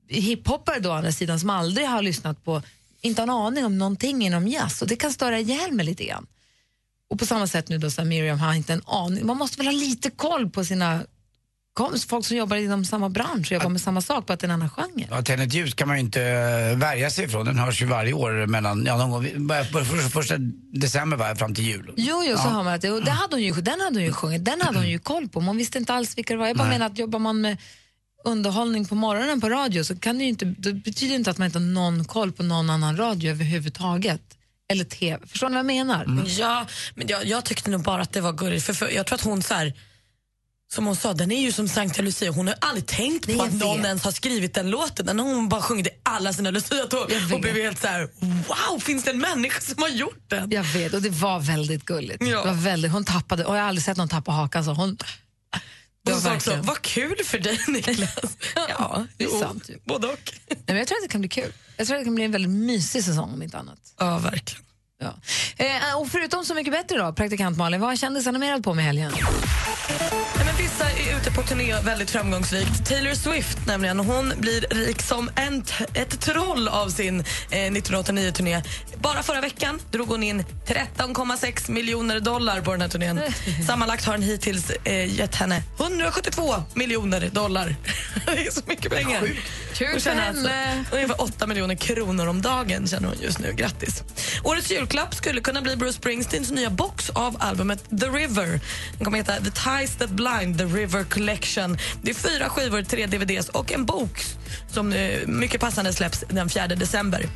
hiphoppare 0.09 0.81
då 0.81 0.89
å 0.91 0.93
andra 0.93 1.13
sidan 1.13 1.41
som 1.41 1.51
aldrig 1.51 1.87
har 1.87 2.03
lyssnat 2.03 2.45
på, 2.45 2.63
inte 3.05 3.23
har 3.23 3.27
en 3.27 3.31
aning 3.31 3.65
om 3.65 3.79
någonting 3.79 4.27
inom 4.27 4.49
jazz 4.49 4.83
och 4.83 4.89
det 4.89 4.97
kan 4.97 5.13
störa 5.13 5.39
ihjäl 5.39 5.73
mig 5.73 5.87
lite 5.87 6.05
grann. 6.05 6.27
Och 7.11 7.19
på 7.19 7.27
samma 7.27 7.47
sätt 7.47 7.69
nu 7.69 7.79
då 7.79 7.91
så 7.91 8.05
Miriam 8.05 8.39
har 8.39 8.55
inte 8.55 8.73
en 8.73 8.83
aning. 8.87 9.27
Man 9.27 9.37
måste 9.37 9.59
väl 9.59 9.67
ha 9.67 9.73
lite 9.73 10.11
koll 10.11 10.51
på 10.51 10.65
sina 10.65 11.05
folk 12.09 12.27
som 12.27 12.37
jobbar 12.37 12.57
inom 12.57 12.85
samma 12.85 13.09
bransch 13.09 13.47
och 13.47 13.53
jobbar 13.53 13.69
med 13.69 13.81
samma 13.81 14.01
sak, 14.01 14.27
bara 14.27 14.35
att 14.35 14.41
det 14.41 14.45
är 14.45 14.49
en 14.49 14.55
annan 14.55 14.71
genre. 14.71 15.07
Ja, 15.11 15.23
Tänd 15.23 15.43
ett 15.43 15.55
ljus 15.55 15.75
kan 15.75 15.89
man 15.89 15.97
ju 15.97 16.01
inte 16.01 16.23
eh, 16.23 16.79
värja 16.79 17.11
sig 17.11 17.25
ifrån. 17.25 17.47
Den 17.47 17.59
hörs 17.59 17.83
ju 17.83 17.87
varje 17.87 18.13
år 18.13 18.47
mellan, 18.47 18.85
ja, 18.87 18.97
någon 18.97 19.11
gång, 19.11 19.49
första, 19.73 20.09
första 20.09 20.35
december 20.73 21.17
va, 21.17 21.37
fram 21.37 21.55
till 21.55 21.65
jul. 21.65 21.93
Jo, 21.97 22.23
jo, 22.27 22.37
så 22.37 22.43
har 22.43 22.65
man 22.65 22.75
att 22.75 22.83
det, 22.83 22.91
och 22.91 23.05
det 23.05 23.11
hade 23.11 23.37
hon 23.37 23.43
ju, 23.43 23.53
den 23.53 23.81
hade 23.81 23.97
hon 23.97 24.05
ju 24.05 24.13
sjungit, 24.13 24.45
den 24.45 24.61
hade 24.61 24.79
hon 24.79 24.89
ju 24.89 24.99
koll 24.99 25.29
på. 25.29 25.41
Man 25.41 25.57
visste 25.57 25.79
inte 25.79 25.95
alls 25.95 26.19
vilka 26.19 26.35
det 26.35 26.39
var. 26.39 26.47
Jag 26.47 26.57
bara 26.57 26.69
menar 26.69 26.87
att 26.87 26.99
jobbar 26.99 27.19
man 27.19 27.41
med 27.41 27.57
underhållning 28.25 28.87
på 28.87 28.95
morgonen 28.95 29.41
på 29.41 29.49
radio 29.49 29.85
så 29.85 29.97
kan 29.97 30.19
det 30.19 30.25
ju 30.25 30.31
inte, 30.31 30.45
det 30.45 30.73
betyder 30.73 31.15
inte 31.15 31.31
att 31.31 31.39
man 31.39 31.47
inte 31.47 31.59
har 31.59 31.67
någon 31.67 32.05
koll 32.05 32.33
på 32.33 32.43
någon 32.43 32.71
annan 32.71 32.97
radio 32.97 33.31
överhuvudtaget. 33.31 34.21
Eller 34.69 34.85
TV. 34.85 35.27
Förstår 35.27 35.49
ni 35.49 35.53
vad 35.53 35.59
jag 35.59 35.67
menar? 35.67 36.25
Ja, 36.27 36.67
men 36.95 37.09
jag, 37.09 37.27
jag 37.27 37.45
tyckte 37.45 37.71
nog 37.71 37.83
bara 37.83 38.03
att 38.03 38.13
det 38.13 38.21
var 38.21 38.33
gulligt. 38.33 38.65
För, 38.65 38.73
för 38.73 38.89
jag 38.89 39.07
tror 39.07 39.17
att 39.17 39.25
hon 39.25 39.43
så 39.43 39.55
här, 39.55 39.73
som 40.75 40.87
hon 40.87 40.97
sa, 40.97 41.13
den 41.13 41.33
är 41.33 41.41
ju 41.41 41.53
som 41.53 41.69
Sankta 41.69 42.03
Lucia. 42.03 42.31
Hon 42.31 42.47
har 42.47 42.57
aldrig 42.61 42.87
tänkt 42.87 43.27
Nej, 43.27 43.37
på 43.37 43.43
att 43.43 43.53
någon 43.53 43.77
vet. 43.77 43.87
ens 43.87 44.05
har 44.05 44.13
skrivit 44.13 44.55
den 44.55 44.71
låten. 44.71 45.07
Den 45.07 45.19
har 45.19 45.27
hon 45.27 45.49
bara 45.49 45.63
sjungit 45.63 45.87
i 45.87 45.91
alla 46.03 46.33
sina 46.33 46.51
Lucia-tåg 46.51 47.13
och 47.33 47.41
blev 47.41 47.55
helt 47.55 47.81
så 47.81 47.87
här: 47.87 48.09
wow, 48.21 48.79
finns 48.81 49.05
det 49.05 49.11
en 49.11 49.21
människa 49.21 49.61
som 49.61 49.83
har 49.83 49.91
gjort 49.91 50.25
den? 50.29 50.51
Jag 50.51 50.65
vet, 50.65 50.95
och 50.95 51.03
det 51.03 51.11
var 51.11 51.41
väldigt 51.41 51.85
gulligt. 51.85 52.23
Ja. 52.23 52.43
Det 52.43 52.49
var 52.49 52.55
väldigt, 52.55 52.93
hon 52.93 53.05
tappade, 53.05 53.45
och 53.45 53.57
jag 53.57 53.61
har 53.61 53.69
aldrig 53.69 53.85
sett 53.85 53.97
någon 53.97 54.09
tappa 54.09 54.33
hakan 54.33 54.65
så. 54.65 54.73
Hon, 54.73 54.99
Och 56.11 56.23
så 56.23 56.35
också, 56.35 56.57
vad 56.63 56.83
kul 56.83 57.17
för 57.25 57.39
dig 57.39 57.61
Niklas. 57.69 58.37
ja, 58.69 59.07
det 59.17 59.25
är 59.25 59.29
jo, 59.29 59.41
sant 59.41 59.69
ju. 59.69 59.79
Både 59.85 60.07
och. 60.07 60.33
Nej, 60.49 60.59
men 60.67 60.77
jag 60.77 60.87
tror 60.89 60.99
att 60.99 61.03
det 61.03 61.09
kan 61.13 61.21
bli 61.21 61.29
kul. 61.29 61.53
Jag 61.77 61.87
tror 61.87 61.97
att 61.97 62.01
det 62.01 62.05
kan 62.05 62.15
bli 62.15 62.25
en 62.25 62.33
väldigt 62.33 62.51
mysig 62.51 63.05
säsong 63.05 63.33
om 63.33 63.43
inte 63.43 63.59
annat. 63.59 63.79
Ja, 63.99 64.19
verkligen. 64.19 64.65
Ja. 65.05 65.65
Eh, 65.65 66.01
och 66.01 66.09
förutom 66.09 66.45
Så 66.45 66.55
mycket 66.55 66.73
bättre 66.73 66.99
då, 66.99 67.13
praktikant 67.13 67.57
Malin, 67.59 67.81
vad 67.81 67.91
har 67.91 67.97
kändisarna 67.97 68.39
mer 68.39 68.61
på 68.61 68.75
med 68.75 68.85
helgen? 68.85 69.13
Nej, 70.37 70.45
men 70.47 70.57
vissa 70.57 70.91
är 70.91 71.17
ute 71.21 71.31
på 71.31 71.43
turné 71.43 71.75
väldigt 71.81 72.11
framgångsrikt. 72.11 72.87
Taylor 72.89 73.15
Swift 73.15 73.59
nämligen, 73.67 73.99
hon 73.99 74.33
blir 74.37 74.61
rik 74.71 75.03
som 75.03 75.31
en 75.37 75.65
ett 75.95 76.21
troll 76.21 76.69
av 76.69 76.89
sin 76.89 77.21
eh, 77.21 77.57
1989-turné. 77.57 78.63
Bara 78.99 79.23
förra 79.23 79.41
veckan 79.41 79.81
drog 79.91 80.09
hon 80.09 80.23
in 80.23 80.45
13,6 80.67 81.71
miljoner 81.71 82.21
dollar 82.21 82.61
på 82.61 82.73
den 82.73 82.81
här 82.81 82.89
turnén. 82.89 83.21
Sammanlagt 83.67 84.05
har 84.05 84.13
den 84.13 84.23
hittills 84.23 84.71
eh, 84.71 85.15
gett 85.19 85.35
henne 85.35 85.63
172 85.81 86.55
miljoner 86.75 87.29
dollar. 87.33 87.77
det 88.27 88.47
är 88.47 88.51
så 88.51 88.61
mycket 88.67 88.93
pengar. 88.93 89.21
Kul 89.75 89.89
Hon 89.93 90.01
för 90.01 90.11
alltså 90.11 90.49
henne. 90.49 90.85
ungefär 90.93 91.23
8 91.23 91.47
miljoner 91.47 91.75
kronor 91.75 92.27
om 92.27 92.43
dagen 92.43 92.87
känner 92.89 93.09
hon 93.09 93.17
just 93.23 93.39
nu. 93.39 93.53
Grattis. 93.53 94.03
Årets 94.45 94.71
julklapp 94.71 94.94
skulle 95.15 95.41
kunna 95.41 95.63
bli 95.63 95.77
Bruce 95.77 95.93
Springsteens 95.93 96.51
nya 96.51 96.71
box 96.71 97.11
av 97.11 97.37
albumet 97.41 97.85
The 98.01 98.07
River. 98.07 98.61
Den 98.97 99.05
kommer 99.05 99.19
heta 99.19 99.33
The 99.33 99.51
Ties 99.51 99.97
That 99.97 100.11
Blind, 100.11 100.59
The 100.59 100.65
River 100.65 101.05
Collection. 101.05 101.79
Det 102.03 102.11
är 102.11 102.15
fyra 102.15 102.49
skivor, 102.49 102.83
tre 102.83 103.07
DVDs 103.07 103.49
och 103.49 103.73
en 103.73 103.85
bok 103.85 104.25
som 104.73 104.93
eh, 104.93 105.27
mycket 105.27 105.61
passande 105.61 105.93
släpps 105.93 106.25
den 106.29 106.49
4 106.49 106.67
december. 106.67 107.29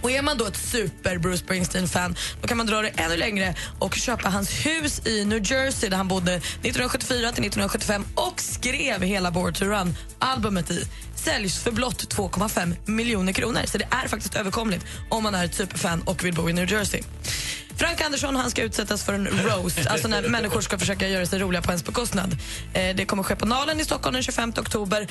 Och 0.00 0.10
är 0.10 0.22
man 0.22 0.38
då 0.38 0.46
ett 0.46 0.56
super 0.56 1.18
Bruce 1.18 1.38
Springsteen-fan 1.38 2.16
då 2.40 2.48
kan 2.48 2.56
man 2.56 2.66
dra 2.66 2.82
det 2.82 2.88
ännu 2.88 3.16
längre 3.16 3.54
och 3.78 3.94
köpa 3.94 4.28
hans 4.28 4.50
hus 4.50 5.06
i 5.06 5.24
New 5.24 5.52
Jersey 5.52 5.90
där 5.90 5.96
han 5.96 6.08
bodde 6.08 6.34
1974 6.34 7.18
till 7.18 7.44
1975 7.44 8.04
och 8.14 8.40
skrev 8.40 9.02
hela 9.02 9.30
Born 9.30 9.54
to 9.54 9.64
Run-albumet 9.64 10.70
i. 10.70 10.84
Säljs 11.26 11.58
för 11.58 11.70
blott 11.70 12.14
2,5 12.14 12.76
miljoner 12.84 13.32
kronor. 13.32 13.60
Så 13.64 13.78
det 13.78 13.88
är 13.90 14.08
faktiskt 14.08 14.34
överkomligt 14.34 14.86
om 15.08 15.22
man 15.22 15.34
är 15.34 15.44
ett 15.44 15.54
superfan 15.54 16.02
och 16.02 16.24
vill 16.24 16.34
bo 16.34 16.50
i 16.50 16.52
New 16.52 16.72
Jersey. 16.72 17.02
Frank 17.76 18.00
Andersson 18.00 18.36
han 18.36 18.50
ska 18.50 18.62
utsättas 18.62 19.04
för 19.04 19.12
en 19.12 19.26
roast, 19.26 19.86
alltså 19.86 20.08
när 20.08 20.28
människor 20.28 20.60
ska 20.60 20.78
försöka 20.78 21.08
göra 21.08 21.26
sig 21.26 21.38
roliga 21.38 21.62
på 21.62 21.70
ens 21.70 21.84
bekostnad. 21.84 22.36
Eh, 22.74 22.96
det 22.96 23.04
kommer 23.04 23.22
ske 23.22 23.36
på 23.36 23.46
Nalen 23.46 23.80
i 23.80 23.84
Stockholm 23.84 24.14
den 24.14 24.22
25 24.22 24.52
oktober. 24.58 25.06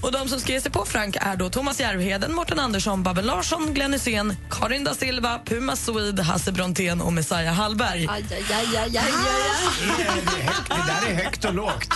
Och 0.00 0.12
De 0.12 0.28
som 0.28 0.38
ge 0.38 0.60
sig 0.60 0.72
på 0.72 0.84
Frank 0.84 1.16
är 1.20 1.36
då 1.36 1.50
Thomas 1.50 1.80
Järvheden, 1.80 2.34
Mårten 2.34 2.58
Andersson, 2.58 3.02
Babben 3.02 3.26
Larsson, 3.26 3.74
Glenn 3.74 3.92
Hysén, 3.92 4.36
Karin 4.50 4.84
da 4.84 4.94
Silva, 4.94 5.40
Puma 5.44 5.76
Swede, 5.76 6.22
Hasse 6.22 6.52
Brontén 6.52 7.00
och 7.00 7.12
Messiah 7.12 7.54
Hallberg. 7.54 8.06
Aj, 8.10 8.24
aj, 8.30 8.44
aj, 8.50 8.76
aj, 8.76 8.76
aj, 8.76 8.98
aj. 8.98 9.12
Det, 10.68 10.74
där 10.74 11.10
är 11.10 11.24
högt 11.24 11.44
och 11.44 11.54
lågt. 11.54 11.88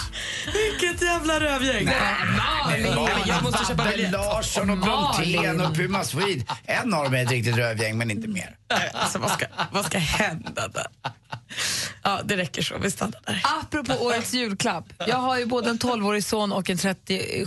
Vilket 0.52 1.02
jävla 1.02 1.40
rövgäng! 1.40 1.90
Malin. 2.64 2.86
jag 3.26 3.42
måste 3.42 3.58
köpa 3.58 3.74
Babben 3.74 3.92
biljett. 3.92 4.12
Larsson 4.12 4.70
och 4.70 4.78
Brontén 4.78 5.60
och 5.60 5.74
Puma 5.74 6.04
Swede. 6.04 6.44
En 6.64 6.94
av 6.94 7.04
dem 7.04 7.14
är 7.14 7.24
ett 7.24 7.30
riktigt 7.30 7.56
rövgäng, 7.56 7.98
men 7.98 8.10
inte 8.10 8.28
mer. 8.28 8.56
Alltså, 8.92 9.18
vad, 9.18 9.30
ska, 9.30 9.46
vad 9.72 9.84
ska 9.84 9.98
hända 9.98 10.68
där? 10.68 10.86
Ja, 12.02 12.20
det 12.24 12.36
räcker 12.36 12.62
så. 12.62 12.78
Vi 12.78 12.90
stannar 12.90 13.20
där. 13.26 13.42
Apropå 13.60 13.94
årets 14.04 14.32
julklapp. 14.32 14.84
Jag 15.06 15.16
har 15.16 15.38
ju 15.38 15.46
både 15.46 15.70
en 15.70 15.78
12-årig 15.78 16.24
son 16.24 16.52
och 16.52 16.70
en 16.70 16.78
37 16.78 17.46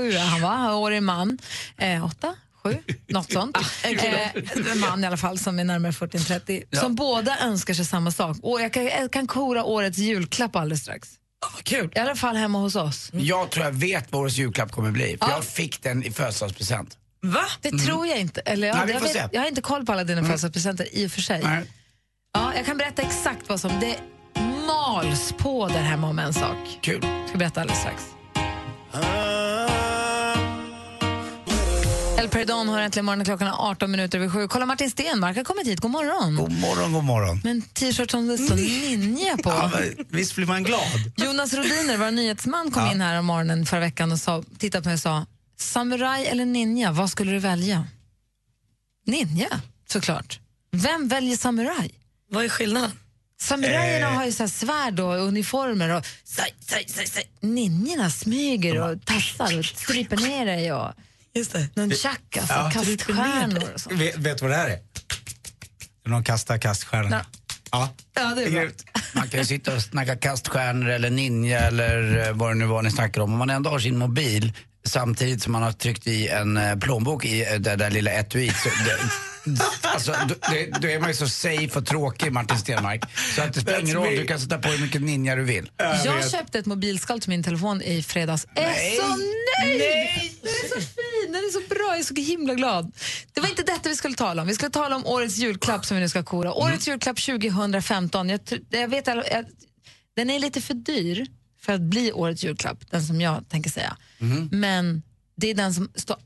är 0.00 0.18
han 0.18 0.40
va? 0.40 0.74
årig 0.74 1.02
man. 1.02 1.38
Eh, 1.78 2.04
åtta? 2.04 2.34
Sju? 2.62 2.76
Något 3.08 3.32
sånt. 3.32 3.56
Eh, 3.84 4.36
en 4.72 4.80
man 4.80 5.04
i 5.04 5.06
alla 5.06 5.16
fall 5.16 5.38
som 5.38 5.58
är 5.58 5.64
närmare 5.64 5.92
40 5.92 6.16
än 6.16 6.24
30. 6.24 6.64
Som 6.72 6.94
båda 6.94 7.38
önskar 7.38 7.74
sig 7.74 7.84
samma 7.84 8.10
sak. 8.10 8.36
Och 8.42 8.60
jag 8.60 8.72
kan, 8.72 8.84
jag 8.84 9.12
kan 9.12 9.26
kora 9.26 9.64
årets 9.64 9.98
julklapp 9.98 10.56
alldeles 10.56 10.80
strax. 10.82 11.08
Ja, 11.40 11.48
vad 11.54 11.64
kul. 11.64 11.92
I 11.94 11.98
alla 11.98 12.16
fall 12.16 12.36
hemma 12.36 12.58
hos 12.58 12.76
oss. 12.76 13.10
Jag 13.12 13.50
tror 13.50 13.64
jag 13.64 13.72
vet 13.72 14.12
vad 14.12 14.22
årets 14.22 14.36
julklapp 14.36 14.72
kommer 14.72 14.90
bli. 14.90 15.16
För 15.20 15.28
Ja. 15.28 15.30
jag 15.30 15.44
fick 15.44 15.82
den 15.82 16.02
i 16.04 16.10
födelsedagspresent. 16.12 16.96
Va? 17.22 17.44
Det 17.60 17.70
tror 17.70 18.06
jag 18.06 18.18
inte. 18.18 18.40
Eller, 18.40 18.68
ja, 18.68 18.84
Nej, 18.84 18.94
jag, 18.94 19.00
vet, 19.00 19.28
jag 19.32 19.40
har 19.40 19.48
inte 19.48 19.60
koll 19.62 19.86
på 19.86 19.92
alla 19.92 20.04
dina 20.04 20.22
födelsedagspresenter 20.22 20.88
i 20.92 21.06
och 21.06 21.10
för 21.12 21.20
sig. 21.20 21.40
Nej. 21.42 21.72
Ja, 22.32 22.52
jag 22.56 22.66
kan 22.66 22.76
berätta 22.76 23.02
exakt 23.02 23.48
vad 23.48 23.60
som... 23.60 23.80
Det 23.80 23.96
mals 24.66 25.32
på 25.38 25.68
där 25.68 25.82
hemma 25.82 26.08
om 26.08 26.18
en 26.18 26.34
sak. 26.34 26.78
Kul. 26.82 27.06
Ska 27.28 27.38
berätta 27.38 27.60
alldeles 27.60 27.80
strax. 27.80 28.02
El 32.18 32.28
Perdon 32.28 32.68
har 32.68 32.80
äntligen 32.80 33.04
morgonen 33.04 33.24
klockan 33.24 33.48
är 33.48 33.52
18 33.70 33.90
minuter 33.90 34.18
över 34.18 34.28
sju. 34.28 34.48
Kolla 34.48 34.66
Martin 34.66 34.90
Stenmark 34.90 35.36
har 35.36 35.44
kommit 35.44 35.66
hit. 35.66 35.80
God 35.80 35.90
morgon. 35.90 36.36
God 36.36 36.52
morgon, 36.60 36.92
god 36.92 37.04
morgon. 37.04 37.40
Med 37.44 37.50
en 37.50 37.62
t-shirt 37.62 38.10
som 38.10 38.26
det 38.28 38.38
står 38.38 38.56
ninja 38.56 39.36
på. 39.36 39.50
Ja, 39.50 39.70
men 39.74 40.06
visst 40.08 40.34
blir 40.36 40.46
man 40.46 40.62
glad? 40.62 41.12
Jonas 41.16 41.54
Rodiner, 41.54 41.96
vår 41.96 42.10
nyhetsman, 42.10 42.70
kom 42.70 42.82
Ja. 42.82 42.92
in 42.92 43.00
här 43.00 43.18
om 43.18 43.26
morgonen 43.26 43.66
förra 43.66 43.80
veckan 43.80 44.12
och 44.12 44.18
sa, 44.18 44.42
tittade 44.58 44.82
på 44.82 44.88
mig 44.88 44.94
och 44.94 45.00
sa 45.00 45.26
Samurai 45.58 46.26
eller 46.26 46.44
ninja, 46.44 46.92
vad 46.92 47.10
skulle 47.10 47.32
du 47.32 47.38
välja? 47.38 47.84
Ninja, 49.06 49.60
såklart. 49.88 50.40
Vem 50.72 51.08
väljer 51.08 51.36
samuraj? 51.36 51.90
Vad 52.30 52.44
är 52.44 52.48
skillnaden? 52.48 52.90
Samurajerna 53.40 54.06
Eh. 54.06 54.12
har 54.16 54.24
ju 54.26 54.32
så 54.32 54.42
här 54.42 54.48
svärd 54.50 55.00
och 55.00 55.14
uniformer 55.16 55.88
och 55.90 56.04
ninjorna 57.40 58.10
smyger 58.10 58.80
och 58.82 59.04
tassar 59.04 59.58
och 59.58 59.64
stryper 59.64 60.16
ner 60.16 60.46
dig 60.46 60.72
och 60.72 60.92
Just 61.36 61.52
det. 61.52 61.68
nunchakas 61.74 62.50
och 62.50 62.56
Ja. 62.56 62.70
kaststjärnor 62.72 63.62
och 63.74 63.80
så. 63.80 63.90
Vet, 63.94 64.16
vet 64.16 64.38
du 64.38 64.42
vad 64.44 64.50
det 64.50 64.56
här 64.56 64.68
är? 64.68 64.78
Någon 66.06 66.24
kastar 66.24 66.58
kaststjärnor. 66.58 67.10
Ja. 67.72 67.88
Ja, 68.14 68.32
det 68.36 68.42
är 68.44 68.50
bra. 68.50 68.70
Man 69.14 69.28
kan 69.28 69.40
ju 69.40 69.46
sitta 69.46 69.74
och 69.74 69.82
snacka 69.82 70.16
kaststjärnor 70.16 70.88
eller 70.88 71.10
ninja 71.10 71.60
eller 71.60 72.26
eh, 72.28 72.32
vad 72.32 72.50
det 72.50 72.54
nu 72.54 72.64
var 72.66 72.82
ni 72.82 72.90
snackar 72.90 73.20
om. 73.20 73.32
Om 73.32 73.38
man 73.38 73.50
ändå 73.50 73.70
har 73.70 73.78
sin 73.78 73.98
mobil 73.98 74.52
samtidigt 74.86 75.42
som 75.42 75.52
man 75.52 75.62
har 75.62 75.72
tryckt 75.72 76.06
i 76.06 76.28
en 76.28 76.56
eh, 76.56 76.76
plånbok 76.76 77.24
i 77.24 77.52
eh, 77.52 77.54
det 77.60 77.76
där 77.76 77.90
lilla 77.90 78.10
etuiet. 78.10 78.54
Alltså, 79.82 80.12
då, 80.28 80.34
det, 80.50 80.70
då 80.80 80.88
är 80.88 81.00
man 81.00 81.08
ju 81.08 81.14
så 81.14 81.28
safe 81.28 81.78
och 81.78 81.86
tråkig, 81.86 82.32
Martin 82.32 82.58
Stenmark. 82.58 83.04
Så 83.36 83.42
att 83.42 83.54
det 83.54 83.60
spelar 83.60 83.80
ingen 83.80 83.94
roll, 83.96 84.16
du 84.16 84.26
kan 84.26 84.40
sätta 84.40 84.58
på 84.58 84.68
hur 84.68 84.78
mycket 84.78 85.02
ninja 85.02 85.36
du 85.36 85.42
vill. 85.44 85.70
Jag 86.04 86.30
köpte 86.30 86.58
ett 86.58 86.66
mobilskal 86.66 87.20
till 87.20 87.30
min 87.30 87.42
telefon 87.42 87.82
i 87.82 88.02
fredags. 88.02 88.46
Är 88.54 88.62
Nej. 88.66 88.96
så 88.96 89.08
nöjd! 89.08 89.80
Den 90.42 90.50
är 90.54 90.68
så 90.68 90.80
fin, 90.80 91.32
den 91.32 91.34
är 91.44 91.52
så 91.52 91.74
bra, 91.74 91.86
jag 91.88 91.98
är 91.98 92.02
så 92.02 92.14
himla 92.14 92.54
glad. 92.54 92.92
Det 93.32 93.40
var 93.40 93.48
inte 93.48 93.62
detta 93.62 93.88
vi 93.88 93.96
skulle 93.96 94.14
tala 94.14 94.42
om. 94.42 94.48
Vi 94.48 94.54
skulle 94.54 94.70
tala 94.70 94.96
om 94.96 95.06
årets 95.06 95.36
julklapp 95.36 95.84
som 95.86 95.96
vi 95.96 96.00
nu 96.02 96.08
ska 96.08 96.22
kora. 96.22 96.52
Årets 96.52 96.88
julklapp 96.88 97.16
2015. 97.20 98.28
Jag, 98.28 98.40
jag 98.70 98.88
vet, 98.88 99.08
att- 99.08 99.26
jag, 99.32 99.44
den 100.16 100.30
är 100.30 100.38
lite 100.38 100.60
för 100.60 100.74
dyr 100.74 101.26
för 101.60 101.72
att 101.72 101.80
bli 101.80 102.12
årets 102.12 102.42
julklapp, 102.44 102.90
den 102.90 103.02
som 103.02 103.20
jag 103.20 103.48
tänker 103.48 103.70
säga. 103.70 103.96
Men 104.50 105.02
det 105.36 105.50
är 105.50 105.54
den 105.54 105.74
som 105.74 105.90
står 105.94 106.16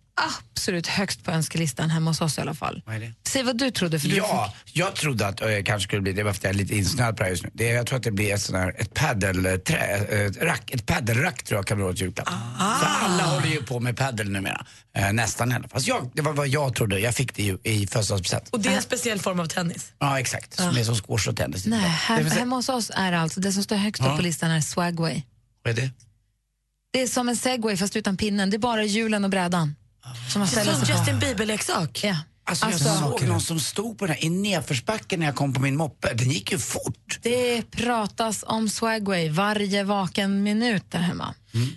absolut 0.54 0.86
högst 0.86 1.24
på 1.24 1.30
önskelistan 1.30 1.90
hemma 1.90 2.10
hos 2.10 2.20
oss 2.20 2.38
i 2.38 2.40
alla 2.40 2.54
fall. 2.54 2.82
Vad 2.86 2.94
är 2.96 3.00
det? 3.00 3.12
Säg 3.28 3.42
vad 3.42 3.58
du 3.58 3.70
trodde. 3.70 4.00
För 4.00 4.08
du 4.08 4.16
Ja, 4.16 4.54
jag 4.72 4.94
trodde 4.94 5.26
att 5.26 5.40
jag 5.40 5.66
kanske 5.66 5.84
skulle 5.88 6.02
bli, 6.02 6.12
det 6.12 6.22
var 6.22 6.32
för 6.32 6.38
att 6.38 6.44
jag 6.44 6.50
är 6.50 6.54
lite 6.54 6.76
insnöad 6.76 7.16
på 7.16 7.22
det 7.22 7.24
här 7.24 7.30
just 7.30 7.42
nu. 7.44 7.50
Det, 7.54 7.70
är- 7.70 7.74
jag 7.74 7.86
tror 7.86 7.96
att 7.98 8.02
det 8.04 8.10
blir 8.10 8.34
ett 8.34 8.42
sån 8.42 8.54
här, 8.56 8.74
ett 8.78 8.94
paddelträ, 8.94 9.76
ett 10.26 10.36
rack, 10.42 10.70
ett 10.70 10.86
paddelrack 10.86 11.42
tror 11.44 11.58
jag 11.58 11.66
kan 11.66 11.76
bli 11.76 11.86
årets 11.86 12.00
julklapp. 12.00 12.28
För 12.28 12.86
alla 13.04 13.24
håller 13.24 13.46
ju 13.48 13.62
på 13.62 13.80
med 13.80 13.96
paddel 13.96 14.30
numera. 14.30 14.66
Eh, 14.96 15.12
nästan 15.12 15.52
i 15.52 15.54
alla 15.54 15.68
fall. 15.68 15.82
Jag, 15.84 16.10
det 16.14 16.22
var 16.22 16.32
vad 16.32 16.48
jag 16.48 16.74
trodde, 16.74 16.98
jag 17.00 17.14
fick 17.14 17.34
det 17.36 17.42
ju 17.42 17.58
i 17.64 17.86
födelsedagspresent. 17.86 18.48
Och 18.50 18.60
det 18.60 18.68
är 18.68 18.76
en 18.76 18.82
speciell 18.82 19.18
form 19.18 19.40
av 19.40 19.46
tennis. 19.46 19.92
Ja, 19.98 20.20
exakt. 20.20 20.54
Som 20.56 20.76
är 20.76 20.84
som 20.84 20.94
squash 20.94 21.28
och 21.28 21.36
tennis. 21.36 21.66
Nej, 21.66 21.98
säga- 22.06 22.28
hemma 22.28 22.56
hos 22.56 22.68
oss 22.68 22.90
är 22.94 23.12
alltså, 23.12 23.40
det 23.40 23.52
som 23.52 23.62
står 23.62 23.76
högst 23.76 24.02
upp 24.02 24.08
Ja. 24.08 24.16
på 24.16 24.22
listan 24.22 24.50
är 24.50 24.60
Swagway. 24.60 25.22
Vad 25.64 25.78
är 25.78 25.82
det? 25.82 25.90
Det 26.92 27.02
är 27.02 27.06
som 27.06 27.28
en 27.28 27.36
segway 27.36 27.76
fast 27.76 27.96
utan 27.96 28.16
pinnen. 28.16 28.50
Det 28.50 28.56
är 28.56 28.58
bara 28.58 28.84
hjulen 28.84 29.24
och 29.24 29.30
brädan. 29.30 29.76
Som 30.32 30.46
Som 30.46 30.64
sig 30.64 30.80
på. 30.80 30.92
Justin 30.92 31.18
Bieber-leksak. 31.18 32.00
Ja. 32.04 32.16
Alltså, 32.44 32.66
Alltså, 32.66 32.88
jag 32.88 32.98
såg 32.98 33.22
någon 33.22 33.40
som 33.40 33.60
stod 33.60 33.98
på 33.98 34.06
den 34.06 34.16
här 34.16 34.24
i 34.24 34.28
nedförsbacken 34.30 35.20
när 35.20 35.26
jag 35.26 35.34
kom 35.36 35.52
på 35.52 35.60
min 35.60 35.76
moppe. 35.76 36.14
Den 36.14 36.30
gick 36.30 36.52
ju 36.52 36.58
fort. 36.58 37.18
Det 37.22 37.70
pratas 37.70 38.44
om 38.46 38.68
Swagway 38.68 39.28
varje 39.30 39.84
vaken 39.84 40.42
minut 40.42 40.84
där 40.90 40.98
hemma. 40.98 41.34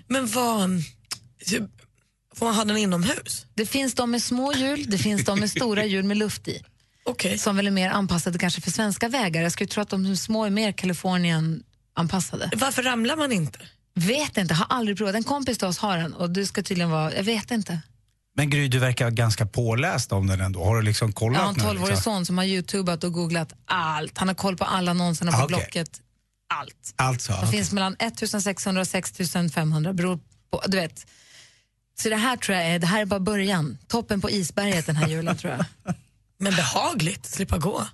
Men 0.08 0.28
vad... 0.28 0.70
Får 2.36 2.46
man 2.46 2.56
ha 2.56 2.66
den 2.66 2.78
inomhus? 2.78 3.46
Det 3.54 3.66
finns 3.66 3.94
de 3.94 4.12
med 4.12 4.24
små 4.24 4.54
hjul, 4.54 4.86
det 4.88 4.98
finns 4.98 5.26
de 5.26 5.40
med 5.40 5.50
stora 5.50 5.86
hjul 5.86 6.04
med 6.04 6.18
luft 6.18 6.48
i. 6.48 6.62
Okej. 7.06 7.38
Som 7.38 7.56
väl 7.56 7.68
är 7.68 7.72
mer 7.72 7.90
anpassade 7.90 8.40
kanske 8.40 8.62
för 8.62 8.72
svenska 8.72 9.10
vägar. 9.10 9.42
Jag 9.42 9.52
skulle 9.52 9.68
tro 9.68 9.82
att 9.82 9.90
de 9.90 10.18
små 10.18 10.46
är 10.46 10.50
mer 10.50 10.72
Kalifornien-anpassade. 10.72 12.50
Varför 12.56 12.84
ramlar 12.84 13.16
man 13.16 13.32
inte? 13.32 13.60
Vet 13.96 14.38
inte, 14.38 14.54
har 14.54 14.66
aldrig 14.70 14.98
provat. 14.98 15.16
En 15.16 15.24
kompis 15.24 15.58
till 15.58 15.68
oss 15.68 15.78
har 15.78 15.98
den 15.98 16.14
och 16.14 16.30
du 16.30 16.46
ska 16.46 16.64
tydligen 16.64 16.90
vara, 16.90 17.16
jag 17.16 17.24
vet 17.24 17.52
inte. 17.52 17.80
Men 18.36 18.50
Gry, 18.50 18.68
du 18.68 18.80
verkar 18.80 19.10
ganska 19.12 19.46
påläst 19.46 20.12
om 20.12 20.28
den 20.28 20.42
ändå. 20.42 20.64
Har 20.66 20.76
du 20.76 20.82
liksom 20.82 21.14
kollat 21.14 21.38
Jag 21.38 21.44
har 21.46 21.50
en 21.50 21.56
nu, 21.58 21.64
12-årig 21.82 21.96
liksom? 21.96 22.14
son 22.14 22.26
som 22.26 22.38
har 22.38 22.46
youtubat 22.46 23.04
och 23.04 23.14
googlat 23.14 23.54
allt. 23.66 24.18
Han 24.18 24.28
har 24.28 24.36
koll 24.36 24.58
på 24.58 24.64
alla 24.64 24.92
annonserna 24.92 25.32
på 25.32 25.38
Ah, 25.38 25.44
okej. 25.44 25.58
Blocket. 25.58 26.02
Allt. 26.54 26.94
Alltså, 26.96 27.32
Det 27.32 27.38
okej. 27.38 27.52
finns 27.52 27.72
mellan 27.72 27.96
1600 28.00 28.82
och 28.82 28.88
6500, 28.88 29.94
beror 29.94 30.20
på, 30.52 30.62
du 30.68 30.78
vet. 30.78 31.06
Så 32.00 32.10
det 32.10 32.16
här 32.16 32.38
tror 32.38 32.58
jag 32.58 32.68
är, 32.68 32.80
det 32.80 32.88
här 32.88 33.02
är 33.02 33.06
bara 33.06 33.20
början. 33.20 33.78
Toppen 33.88 34.22
på 34.22 34.30
isberget 34.30 34.86
den 34.86 34.96
här 34.96 35.08
julen 35.08 35.38
tror 35.38 35.54
jag. 35.54 35.66
Men 36.38 36.56
behagligt, 36.56 37.26
slippa 37.26 37.58
gå. 37.58 37.88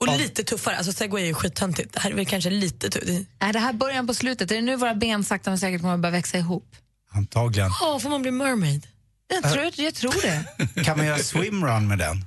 Och 0.00 0.18
lite 0.18 0.44
tuffare, 0.44 0.76
alltså 0.76 0.92
segway 0.92 1.22
är 1.22 1.26
ju 1.26 1.34
skittöntigt. 1.34 1.92
Det 1.92 2.00
här 2.00 2.10
är 2.10 2.14
väl 2.14 2.26
kanske 2.26 2.50
lite 2.50 2.90
tuffare. 2.90 3.24
Är 3.38 3.52
det 3.52 3.58
här 3.58 3.72
början 3.72 4.06
på 4.06 4.14
slutet? 4.14 4.50
Är 4.50 4.54
det 4.54 4.62
nu 4.62 4.76
våra 4.76 4.94
ben 4.94 5.24
sakta 5.24 5.50
men 5.50 5.58
säkert 5.58 5.80
kommer 5.80 5.94
att 5.94 6.00
börja 6.00 6.12
växa 6.12 6.38
ihop? 6.38 6.76
Antagligen. 7.10 7.70
Åh, 7.82 7.98
får 7.98 8.10
man 8.10 8.22
bli 8.22 8.30
mermaid? 8.30 8.86
Jag 9.28 9.52
tror, 9.52 9.70
jag 9.76 9.94
tror 9.94 10.14
det. 10.22 10.44
Kan 10.84 10.96
man 10.96 11.06
göra 11.06 11.18
swimrun 11.18 11.88
med 11.88 11.98
den? 11.98 12.24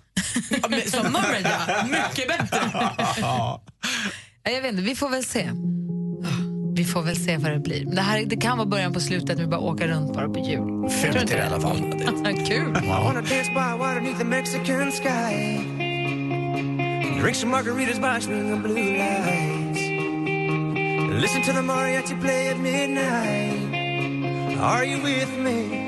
Ja, 0.62 0.68
men 0.70 0.82
Som 0.92 1.04
mermaid 1.04 1.48
ja, 1.68 1.84
mycket 1.84 2.28
bättre. 2.28 2.72
Ja, 3.22 3.62
Jag 4.44 4.62
vet 4.62 4.72
inte, 4.72 4.84
vi 4.84 4.96
får 4.96 5.10
väl 5.10 5.24
se. 5.26 5.52
Vi 6.76 6.86
får 6.86 7.02
väl 7.02 7.16
se 7.16 7.38
vad 7.38 7.52
det 7.52 7.60
blir. 7.60 7.86
Men 7.86 7.96
det, 7.96 8.02
här, 8.02 8.26
det 8.26 8.38
kan 8.38 8.58
vara 8.58 8.68
början 8.68 8.94
på 8.94 9.00
slutet, 9.00 9.40
vi 9.40 9.48
bara 9.48 9.60
åka 9.60 9.88
runt 9.88 10.14
bara 10.14 10.30
på 10.30 10.40
jul. 10.40 10.90
Fult 10.90 11.28
det 11.28 11.34
i 11.38 11.42
alla 11.42 11.62
fall. 11.62 11.78
Kul! 12.48 12.74
Wanna 12.74 13.22
dance 13.22 13.50
by 13.50 13.78
water 13.80 13.96
beneath 14.00 14.18
the 14.20 14.26
Mexican 14.26 14.92
sky. 14.92 15.58
Drink 17.22 17.36
some 17.36 17.52
margaritas 17.52 18.00
by 18.00 18.20
swinging 18.26 18.62
blue 18.62 18.98
lights. 18.98 19.82
Listen 21.22 21.42
to 21.42 21.54
the 21.54 21.62
mariachi 21.62 22.22
play 22.22 22.50
at 22.50 22.58
midnight. 22.60 23.74
Are 24.62 24.86
you 24.86 25.02
with 25.04 25.38
me? 25.38 25.87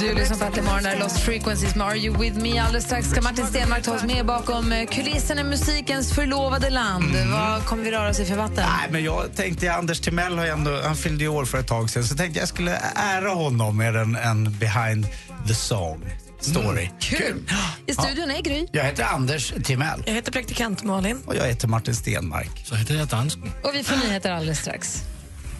Du 0.00 0.14
lyssnar 0.14 0.36
på 0.36 0.44
Äntligen 0.44 0.64
morgon, 0.64 0.98
Lost 1.00 1.18
Frequencies 1.18 1.74
med 1.74 1.86
Are 1.86 1.98
You 1.98 2.18
With 2.18 2.38
Me. 2.38 2.58
Alldeles 2.58 2.84
strax 2.84 3.10
ska 3.10 3.22
Martin 3.22 3.46
Stenmark 3.46 3.82
ta 3.82 3.94
oss 3.94 4.02
med 4.02 4.26
bakom 4.26 4.72
eh, 4.72 4.86
kulisserna 4.86 5.40
i 5.40 5.44
musikens 5.44 6.12
förlovade 6.12 6.70
land. 6.70 7.04
Vad 7.32 7.64
kommer 7.64 7.84
vi 7.84 7.90
röra 7.90 8.10
oss 8.10 8.20
i 8.20 8.24
för 8.24 8.36
vatten? 8.36 8.56
Nej, 8.56 8.88
men 8.90 9.04
jag 9.04 9.36
tänkte, 9.36 9.72
Anders 9.72 10.00
Timell 10.00 10.38
har 10.38 10.44
ju 10.44 10.50
ändå, 10.50 10.80
han 10.84 10.96
fyllde 10.96 11.24
ju 11.24 11.28
år 11.28 11.44
för 11.44 11.58
ett 11.58 11.66
tag 11.66 11.90
sedan, 11.90 12.04
så 12.04 12.16
tänkte 12.16 12.38
jag 12.40 12.48
skulle 12.48 12.80
ära 12.94 13.28
honom 13.28 13.76
med 13.76 13.96
en, 13.96 14.16
en 14.16 14.58
behind 14.58 15.06
the 15.48 15.54
song 15.54 16.04
story. 16.40 16.90
Kul! 17.00 17.42
I 17.86 17.92
studion 17.92 18.30
är 18.30 18.42
Gry. 18.42 18.66
Jag 18.72 18.84
heter 18.84 19.04
Anders 19.04 19.52
Timell. 19.64 20.02
Jag 20.06 20.14
heter 20.14 20.32
praktikant 20.32 20.82
Malin. 20.82 21.22
Och 21.26 21.36
jag 21.36 21.46
heter 21.46 21.68
Martin 21.68 21.94
Stenmark. 21.94 22.62
Så 22.64 22.74
heter 22.74 22.94
jag 22.94 23.08
dansken. 23.08 23.52
Och 23.62 23.70
vi 23.74 23.84
får 23.84 23.96
nyheter 23.96 24.30
alldeles 24.30 24.58
strax. 24.60 25.02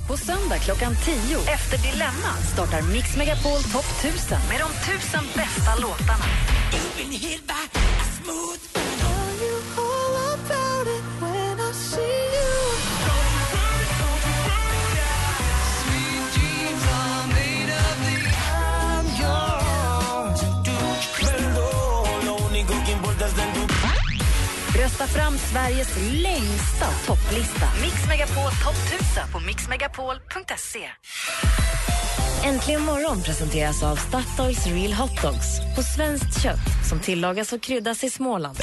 På 0.09 0.17
söndag 0.17 0.59
klockan 0.59 0.97
10 1.05 1.37
efter 1.37 1.79
Dilemma 1.79 2.33
startar 2.53 2.83
Mix 2.83 3.17
Megapol 3.17 3.63
Top 3.73 3.85
1000 4.05 4.39
med 4.51 4.59
de 4.61 4.93
1000 4.93 5.21
bästa 5.35 5.77
låtarna. 5.83 6.25
Rösta 24.95 25.07
fram 25.07 25.39
Sveriges 25.39 25.97
längsta 26.13 26.87
topplista. 27.07 27.67
Mix 27.83 27.95
Megapol 28.09 28.51
Topp 28.65 28.77
1000 28.87 29.33
på 29.33 29.41
mixmegapol.se. 29.41 30.89
Äntligen 32.45 32.83
morgon 32.83 33.23
presenteras 33.23 33.83
av 33.83 33.97
Statoils 33.97 34.67
Real 34.67 34.93
Hot 34.93 35.23
Dogs 35.23 35.77
på 35.77 35.83
svenskt 35.83 36.43
kött 36.43 36.89
som 36.89 37.01
tillagas 37.01 37.53
och 37.53 37.63
kryddas 37.63 38.05
i 38.05 38.11
Småland. 38.11 38.59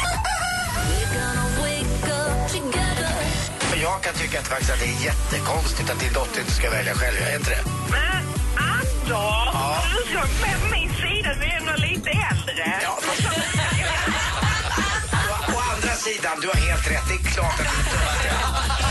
Men 3.71 3.81
jag 3.81 4.03
kan 4.03 4.13
tycka 4.13 4.39
att, 4.39 4.47
faktiskt 4.47 4.71
att 4.71 4.79
det 4.79 4.85
är 4.85 5.05
jättekonstigt 5.05 5.89
att 5.89 5.99
din 5.99 6.13
dotter 6.13 6.39
inte 6.39 6.51
ska 6.51 6.69
välja 6.69 6.93
själv. 6.93 7.17
Jag 7.19 7.31
är 7.31 7.35
inte 7.35 7.49
det. 7.49 7.63
Men 7.91 8.23
Anders, 8.57 9.55
du 9.93 10.13
såg 10.13 10.29
med 10.41 10.71
min 10.71 10.89
sida, 10.89 11.33
du 11.39 11.45
är 11.45 11.57
ändå 11.57 11.73
lite 11.77 12.09
äldre. 12.09 12.79
Ja, 12.83 13.10
sidan, 16.21 16.39
du 16.41 16.47
har 16.47 16.55
helt 16.55 16.91
rätt. 16.91 17.07
Det 17.07 17.13
är 17.13 17.31
klart 17.31 17.59
att 17.59 17.67
du 17.71 17.77
inte 17.77 18.90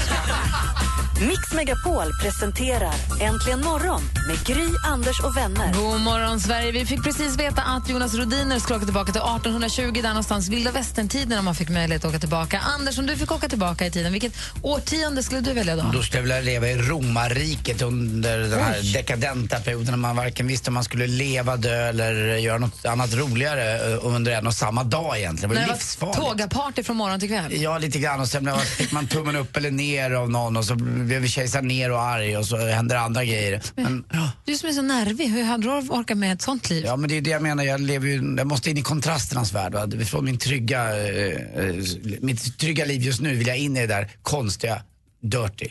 Mix 1.21 1.53
Megapol 1.53 2.05
presenterar 2.23 2.95
Äntligen 3.21 3.61
morgon 3.61 4.03
med 4.29 4.45
Gry, 4.47 4.67
Anders 4.87 5.21
och 5.21 5.37
vänner. 5.37 5.75
God 5.75 6.01
morgon, 6.01 6.41
Sverige. 6.41 6.73
Vi 6.73 6.87
fick 6.87 7.03
precis 7.05 7.37
veta 7.39 7.63
att 7.63 7.89
Jonas 7.89 8.15
Rodiner 8.15 8.59
skulle 8.59 8.77
åka 8.77 8.85
tillbaka 8.85 9.13
till 9.13 9.21
1820, 9.21 10.01
där 10.03 10.09
någonstans 10.09 10.49
vilda 10.49 10.71
västern-tiden 10.71 11.39
om 11.39 11.45
man 11.45 11.55
fick 11.55 11.69
möjlighet 11.69 12.05
att 12.05 12.11
åka 12.11 12.19
tillbaka. 12.19 12.59
Anders, 12.79 12.99
om 12.99 13.07
du 13.07 13.17
fick 13.17 13.33
åka 13.33 13.49
tillbaka 13.49 13.87
i 13.87 13.91
tiden, 13.91 14.13
vilket 14.13 14.33
årtionde 14.63 15.23
skulle 15.23 15.41
du 15.41 15.53
välja 15.53 15.77
då? 15.77 15.91
Då 15.93 16.03
skulle 16.03 16.19
jag 16.19 16.23
vilja 16.23 16.41
leva 16.41 16.69
i 16.69 16.77
romarriket 16.79 17.83
under 17.83 18.39
den 18.39 18.61
här 18.63 18.93
dekadenta 18.95 19.61
perioden 19.61 19.91
när 19.91 19.97
man 19.97 20.17
varken 20.17 20.47
visste 20.47 20.71
om 20.71 20.75
man 20.75 20.85
skulle 20.85 21.07
leva, 21.07 21.57
dö 21.57 21.89
eller 21.89 22.37
göra 22.37 22.59
något 22.59 22.85
annat 22.87 23.15
roligare 23.15 23.93
eh, 23.93 23.99
under 24.07 24.33
en 24.33 24.47
och 24.47 24.55
samma 24.55 24.85
dag 24.85 25.19
egentligen. 25.19 25.55
Det 25.55 25.61
var 25.61 25.67
var 25.67 25.75
livsfarligt. 25.75 26.19
tågaparty 26.19 26.83
från 26.83 26.97
morgon 26.97 27.21
till 27.21 27.29
kväll? 27.29 27.63
Ja, 27.63 27.79
lite 27.79 27.99
grann. 27.99 28.21
Och 28.21 28.29
sen 28.29 28.45
var- 28.47 28.59
fick 28.59 28.93
man 28.93 29.07
tummen 29.07 29.37
upp 29.37 29.57
eller 29.57 29.71
ner 29.71 30.11
av 30.11 30.31
någon 30.31 30.57
och 30.57 30.65
så 30.65 30.75
blev 31.11 31.27
kejsaren 31.27 31.69
ner 31.69 31.91
och 31.93 32.03
arg 32.03 32.37
och 32.37 32.47
så 32.47 32.57
hände 32.57 32.95
det 32.95 33.01
andra 33.01 33.25
grejer. 33.25 33.63
Men, 33.75 34.05
ja. 34.13 34.31
Du 34.45 34.57
som 34.57 34.69
är 34.69 34.73
så 34.73 34.83
nervig, 34.83 35.27
hur 35.27 35.45
hade 35.45 35.63
du 35.63 35.71
orkat 35.71 36.19
med 36.19 36.33
ett 36.33 36.43
sånt 36.43 36.71
liv? 36.71 36.85
Ja, 36.85 36.97
men 36.97 37.09
det 37.09 37.17
är 37.17 37.21
det 37.21 37.31
jag 37.31 37.43
menar. 37.43 37.65
Jag, 37.65 37.81
lever 37.81 38.09
ju, 38.09 38.35
jag 38.39 38.47
måste 38.47 38.71
in 38.71 38.77
i 38.77 38.83
kontrasternas 38.83 39.53
värld. 39.53 39.75
Va? 39.75 39.89
Från 40.07 40.25
min 40.25 40.39
trygga, 40.39 41.09
eh, 41.09 41.67
eh, 41.67 41.75
mitt 42.21 42.59
trygga 42.59 42.85
liv 42.85 43.03
just 43.03 43.21
nu 43.21 43.35
vill 43.35 43.47
jag 43.47 43.59
in 43.59 43.77
i 43.77 43.81
det 43.81 43.87
där 43.87 44.11
konstiga, 44.23 44.83
dirty. 45.23 45.69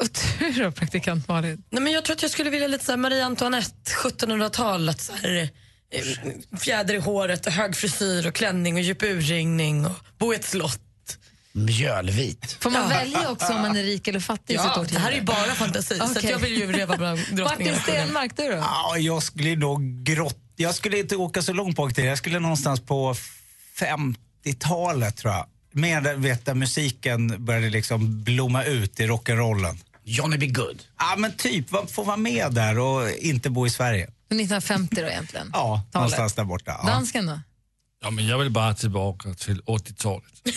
Och 0.00 0.08
du 0.38 0.62
då, 0.62 0.72
praktikant 0.72 1.28
Malin? 1.28 1.62
Nej, 1.70 1.82
men 1.82 1.92
jag 1.92 2.04
tror 2.04 2.16
att 2.16 2.22
jag 2.22 2.30
skulle 2.30 2.50
vilja 2.50 2.68
lite 2.68 2.84
så 2.84 2.92
här 2.92 2.96
Marie 2.96 3.24
Antoinette, 3.24 3.90
1700-talet. 4.04 5.00
Så 5.00 5.12
här, 5.12 5.50
eh, 5.90 6.58
fjäder 6.58 6.94
i 6.94 6.98
håret 6.98 7.46
och 7.46 7.52
hög 7.52 7.76
frisyr 7.76 8.26
och 8.26 8.34
klänning 8.34 8.74
och 8.74 8.80
djup 8.80 9.02
urringning 9.02 9.86
och 9.86 9.92
bo 10.18 10.32
i 10.32 10.36
ett 10.36 10.44
slott. 10.44 10.80
Mjölvit. 11.56 12.56
Får 12.60 12.70
man 12.70 12.82
Ja. 12.82 12.88
välja 12.88 13.30
också 13.30 13.52
om 13.52 13.60
man 13.62 13.76
är 13.76 13.82
rik 13.82 14.08
eller 14.08 14.20
fattig 14.20 14.54
Ja, 14.54 14.84
det 14.90 14.98
här 14.98 15.10
är 15.12 15.16
ju 15.16 15.22
bara 15.22 15.54
fantasi. 15.54 15.98
Så 15.98 16.04
att 16.04 16.16
Okej. 16.16 16.30
jag 16.30 16.38
vill 16.38 16.56
ju 16.58 16.72
leva 16.72 16.96
bland 16.96 17.20
Martin. 17.38 17.76
Stenmark, 17.82 18.36
du 18.36 18.42
då? 18.50 18.56
Ja, 18.56 18.96
jag 18.98 19.22
skulle 19.22 19.56
nog 19.56 20.02
grott... 20.04 20.38
Jag 20.56 20.74
skulle 20.74 20.98
inte 20.98 21.16
åka 21.16 21.42
så 21.42 21.52
långt 21.52 21.76
bak 21.76 21.94
till 21.94 22.04
Jag 22.04 22.18
skulle 22.18 22.38
någonstans 22.38 22.80
på 22.80 23.14
50-talet 23.78 25.16
tror 25.16 25.32
jag. 25.32 25.46
Med 25.72 26.02
vet, 26.20 26.44
där 26.44 26.54
musiken 26.54 27.44
började 27.44 27.70
liksom 27.70 28.24
blomma 28.24 28.64
ut 28.64 29.00
i 29.00 29.06
rock'n'rollen. 29.06 29.76
Johnny 30.04 30.36
B. 30.38 30.46
Good. 30.46 30.82
Ja 30.98 31.14
men 31.18 31.32
typ, 31.36 31.90
få 31.92 32.02
vara 32.02 32.16
med 32.16 32.52
där 32.52 32.78
och 32.78 33.10
inte 33.10 33.50
bo 33.50 33.66
i 33.66 33.70
Sverige. 33.70 34.04
1950 34.04 34.96
då 35.02 35.08
egentligen? 35.08 35.50
Ja, 35.52 35.60
Talet. 35.76 35.94
någonstans 35.94 36.32
där 36.34 36.44
borta. 36.44 36.80
Ja. 36.82 36.88
Dansken 36.88 37.26
då? 37.26 37.40
Ja, 38.02 38.10
men 38.10 38.26
jag 38.26 38.38
vill 38.38 38.50
bara 38.50 38.74
tillbaka 38.74 39.34
till 39.34 39.60
80-talet. 39.62 40.24
Det 40.44 40.50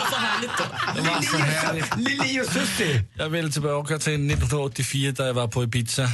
var 0.00 0.10
så 0.10 0.16
härligt 0.16 0.50
då. 0.58 0.64
Det 0.94 1.00
var 1.00 1.22
så 1.22 1.36
härligt. 1.36 1.96
Lili 1.96 2.40
och 2.40 2.46
Susie! 2.46 3.04
Jag 3.14 3.28
vill 3.28 3.52
tillbaka 3.52 3.98
till 3.98 4.30
1984 4.30 5.12
där 5.12 5.26
jag 5.26 5.34
var 5.34 5.48
på 5.48 5.62
Ibiza. 5.62 6.04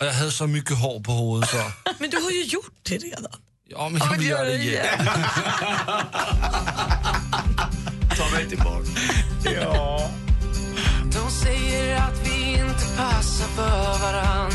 Och 0.00 0.06
jag 0.06 0.12
hade 0.12 0.30
så 0.30 0.46
mycket 0.46 0.78
hår 0.78 1.00
på 1.00 1.12
huvudet 1.12 1.50
så... 1.50 1.70
Men 1.98 2.10
du 2.10 2.16
har 2.16 2.30
ju 2.30 2.42
gjort 2.44 2.74
det 2.82 2.96
redan. 2.98 3.32
Ja, 3.68 3.88
men 3.88 4.00
jag 4.00 4.16
vill 4.18 4.26
göra 4.26 4.44
det 4.44 4.56
igen. 4.56 4.84
Ta 8.16 8.30
mig 8.32 8.48
tillbaka. 8.48 8.86
Ja. 9.44 10.10
De 11.12 11.30
säger 11.30 11.96
att 11.96 12.26
vi 12.28 12.52
inte 12.52 12.96
passar 12.96 13.46
för 13.46 13.98
varann 14.02 14.52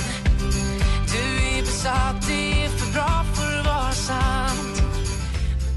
Du 1.11 1.57
är 1.57 1.61
besatt, 1.61 2.27
det 2.27 2.65
är 2.65 2.69
för 2.69 2.93
bra 2.93 3.25
för 3.35 3.59
att 3.59 3.65
vara 3.65 3.91
sant 3.91 4.72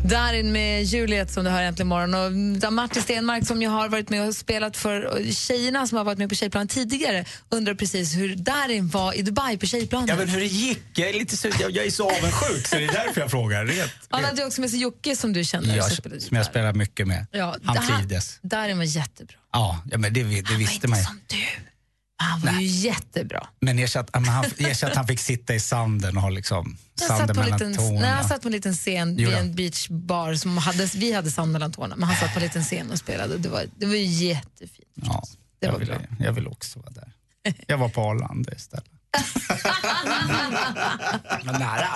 Darin 0.09 0.53
med 0.53 0.85
Juliet 0.85 1.33
som 1.33 1.45
du 1.45 1.51
hör 1.51 1.63
äntligen 1.63 1.89
morgon 1.89 2.15
och 2.15 2.33
där 2.61 2.71
Martin 2.71 3.03
Stenmark 3.03 3.47
som 3.47 3.63
ju 3.63 3.69
har 3.69 3.89
varit 3.89 4.09
med 4.11 4.29
och 4.29 4.35
spelat 4.35 4.77
för 4.77 5.33
tjejerna 5.33 5.87
som 5.87 5.99
har 5.99 6.05
varit 6.05 6.19
med 6.19 6.29
på 6.29 6.35
Tjejplanet 6.35 6.71
tidigare 6.71 7.25
undrar 7.49 7.75
precis 7.75 8.15
hur 8.17 8.37
Darin 8.37 8.89
var 8.89 9.13
i 9.19 9.23
Dubai 9.23 9.59
på 9.59 9.67
Tjejplanet. 9.67 10.09
ja 10.09 10.17
men 10.17 10.29
hur 10.29 10.41
det 10.41 10.47
gick, 10.47 10.83
jag 10.95 11.09
är 11.09 11.13
lite 11.13 11.37
så, 11.37 11.49
jag, 11.61 11.71
jag 11.71 11.87
är 11.87 11.91
så 11.91 12.11
avundsjuk 12.11 12.67
så 12.67 12.77
det 12.77 12.85
är 12.85 12.93
därför 12.93 13.21
jag 13.21 13.31
frågar. 13.31 13.91
Han 14.11 14.25
hade 14.25 14.45
också 14.47 14.61
med 14.61 14.71
sig 14.71 14.81
Jocke 14.81 15.17
som 15.17 15.33
du 15.33 15.45
känner. 15.45 15.77
jag, 15.77 15.93
som 15.93 16.03
jag 16.11 16.21
gitarr. 16.21 16.43
spelar 16.43 16.73
mycket 16.73 17.07
med. 17.07 17.27
Ja, 17.33 17.57
Han 17.65 17.87
trivdes. 17.87 18.39
Darin 18.43 18.79
var 18.79 18.85
jättebra. 18.85 19.37
Ja, 19.53 19.83
men 19.97 20.03
det, 20.13 20.23
det 20.23 20.47
Han 20.47 20.59
visste 20.59 20.89
man 20.89 20.99
ju. 20.99 21.05
som 21.05 21.21
du. 21.27 21.37
Han 22.19 22.41
var 22.41 22.53
ju 22.53 22.67
jättebra. 22.67 23.47
Men 23.61 23.79
han, 23.79 23.87
ersatt 24.59 24.91
att 24.91 24.97
han 24.97 25.07
fick 25.07 25.21
sitta 25.21 25.55
i 25.55 25.61
sanden 25.61 26.17
och 26.17 26.23
ha 26.23 26.31
liksom 26.31 26.77
sanden 27.09 27.37
mellan 27.37 27.53
liten, 27.53 27.71
nej, 27.71 27.79
tårna. 27.79 28.07
han 28.07 28.29
satt 28.29 28.43
på 28.43 28.49
en 28.49 28.53
liten 28.53 28.75
scen 28.75 29.17
vid 29.17 29.29
en 29.29 29.55
beachbar 29.55 30.35
som 30.35 30.59
hade, 30.59 30.87
vi 30.95 31.13
hade 31.13 31.31
sand 31.31 31.53
mellan 31.53 31.73
tårna, 31.73 31.97
men 31.97 32.09
han 32.09 32.17
satt 32.17 32.33
på 32.35 32.39
en 32.41 32.43
liten 32.43 32.65
scen 32.65 32.91
och 32.91 32.99
spelade. 32.99 33.39
Det 33.39 33.49
var, 33.49 33.65
det 33.77 33.87
var 33.87 33.95
jättefint. 33.95 34.89
Ja, 34.95 35.23
Det 35.61 35.67
jag, 35.67 35.73
var 35.73 35.79
vill, 35.79 35.89
bra. 35.89 35.99
jag 36.21 36.33
vill 36.33 36.47
också 36.49 36.79
vara 36.79 36.91
där. 36.91 37.13
Jag 37.67 37.79
var 37.79 37.89
på 37.89 38.01
Arlanda 38.03 38.53
istället. 38.53 38.85
Men 41.45 41.55
nära. 41.61 41.89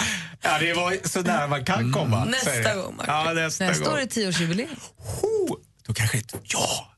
Ja, 0.43 0.59
det 0.59 0.75
var 0.75 1.09
så 1.09 1.23
nära 1.23 1.47
man 1.47 1.65
kan 1.65 1.93
komma. 1.93 2.25
Nästa 2.25 2.51
så 2.51 2.57
är 2.57 2.63
det. 2.63 2.75
gång, 2.83 2.97
Martin. 2.97 3.15
Ja, 3.15 3.33
nästa, 3.33 3.65
Nästa 3.67 3.85
gång. 3.85 3.95
år 3.95 4.01
är 4.01 4.07
tioårsjubileum. 4.07 4.69
Då 5.87 5.95
kanske 5.95 6.17
inte... 6.17 6.39
Ja! 6.43 6.90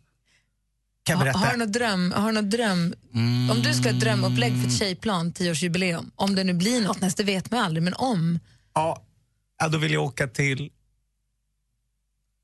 Kan 1.04 1.12
jag 1.12 1.18
Har, 1.18 1.24
berätta? 1.24 1.38
har 1.38 1.52
du 1.52 1.58
någon 1.58 1.72
dröm? 1.72 2.12
Har 2.16 2.26
du 2.26 2.32
någon 2.32 2.50
dröm? 2.50 2.94
Om 3.50 3.60
du 3.64 3.74
ska 3.74 3.82
ha 3.84 3.90
ett 3.90 4.00
drömupplägg 4.00 4.52
för 4.60 4.68
ett 4.68 4.78
tjejplan, 4.78 5.32
tioårsjubileum, 5.32 6.10
om 6.16 6.34
det 6.34 6.44
nu 6.44 6.52
blir 6.54 6.80
något 6.80 7.00
nästa 7.00 7.22
vet 7.22 7.50
man 7.50 7.60
aldrig, 7.60 7.82
men 7.82 7.94
om. 7.94 8.38
Ja, 8.74 9.02
ja, 9.60 9.68
då 9.68 9.78
vill 9.78 9.92
jag 9.92 10.02
åka 10.02 10.26
till 10.28 10.70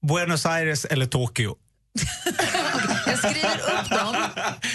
Buenos 0.09 0.47
Aires 0.47 0.85
eller 0.85 1.07
Tokyo. 1.07 1.57
Jag 3.11 3.19
skriver 3.19 3.57
upp 3.59 3.91
dem 3.91 4.17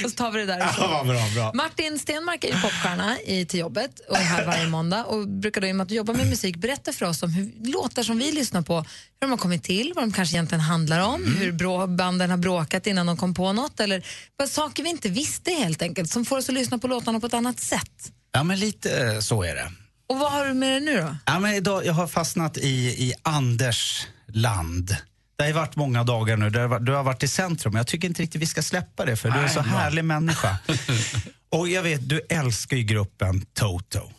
och 0.04 0.10
så 0.12 0.16
tar 0.18 0.32
vi 0.32 0.40
det 0.40 0.46
därifrån. 0.46 0.90
Ja, 0.92 1.04
bra, 1.04 1.30
bra. 1.36 1.52
Martin 1.54 2.00
Stenmark 2.00 2.44
är 2.44 2.48
ju 2.48 2.62
popstjärna 2.62 3.20
i 3.22 3.46
Till 3.46 3.60
jobbet 3.60 3.92
och 4.10 4.18
är 4.18 4.22
här 4.24 4.46
varje 4.46 4.68
måndag 4.68 5.04
och 5.06 5.28
brukar 5.28 5.62
då 5.62 5.68
i 5.68 5.72
och 5.72 5.76
med 5.76 5.84
att 5.84 5.90
du 5.90 5.96
jobbar 5.96 6.14
med 6.14 6.28
musik 6.28 6.56
berätta 6.58 6.94
för 6.94 7.06
oss 7.06 7.24
om 7.24 7.30
hur 7.34 7.52
låtar 7.72 8.04
som 8.04 8.18
vi 8.18 8.32
lyssnar 8.32 8.62
på, 8.62 8.76
hur 8.78 8.86
de 9.22 9.30
har 9.32 9.38
kommit 9.38 9.64
till, 9.64 9.92
vad 9.96 10.04
de 10.04 10.12
kanske 10.14 10.36
egentligen 10.36 10.62
handlar 10.62 11.00
om, 11.00 11.24
Mm. 11.24 11.38
hur 11.38 11.52
brå, 11.52 11.88
banden 11.88 12.30
har 12.30 12.38
bråkat 12.38 12.88
innan 12.88 13.06
de 13.06 13.18
kom 13.18 13.34
på 13.34 13.54
något 13.54 13.80
eller 13.80 14.06
bara 14.38 14.48
saker 14.48 14.84
vi 14.84 14.90
inte 14.90 15.10
visste 15.10 15.52
helt 15.52 15.82
enkelt 15.82 16.10
som 16.12 16.26
får 16.26 16.38
oss 16.38 16.50
att 16.50 16.56
lyssna 16.56 16.78
på 16.78 16.88
låtarna 16.88 17.20
på 17.20 17.26
ett 17.28 17.34
annat 17.34 17.60
sätt. 17.60 18.12
Ja, 18.32 18.44
men 18.44 18.60
lite 18.60 19.22
så 19.22 19.44
är 19.44 19.56
det. 19.56 19.72
Och 20.10 20.20
vad 20.20 20.32
har 20.32 20.46
du 20.46 20.54
med 20.54 20.72
dig 20.72 20.82
nu 20.82 21.02
då? 21.02 21.16
Ja, 21.26 21.40
men 21.40 21.54
idag, 21.54 21.86
jag 21.86 21.94
har 21.94 22.08
fastnat 22.08 22.58
i, 22.58 22.70
i 22.88 23.14
Anders 23.24 24.08
land. 24.28 24.96
Det 25.36 25.44
har 25.44 25.48
ju 25.48 25.54
varit 25.54 25.76
många 25.76 26.04
dagar 26.04 26.38
nu. 26.38 26.50
Du 26.50 26.60
har, 26.60 26.68
varit- 26.68 26.86
du 26.86 26.92
har 26.92 27.04
varit 27.04 27.24
i 27.24 27.28
centrum. 27.28 27.76
Jag 27.76 27.88
tycker 27.88 28.08
inte 28.08 28.22
riktigt 28.22 28.42
vi 28.42 28.46
ska 28.46 28.62
släppa 28.62 29.06
det 29.06 29.16
för 29.16 29.30
du 29.32 29.40
är 29.40 29.44
en 29.44 29.50
så 29.50 29.60
härlig 29.62 30.06
människa. 30.06 30.58
Och 31.50 31.70
jag 31.70 31.84
vet, 31.84 32.10
du 32.10 32.22
älskar 32.30 32.78
ju 32.78 32.84
gruppen 32.84 33.46
Toto. 33.54 34.12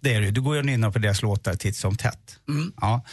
Det 0.00 0.14
är 0.14 0.20
du. 0.20 0.30
Du 0.30 0.40
går 0.40 0.54
ju 0.54 0.58
och 0.60 0.66
nynnar 0.66 0.90
på 0.90 0.98
deras 0.98 1.22
låtar 1.22 1.54
titt 1.54 1.76
som 1.76 1.96
tätt. 1.96 2.36
Ja. 2.80 3.04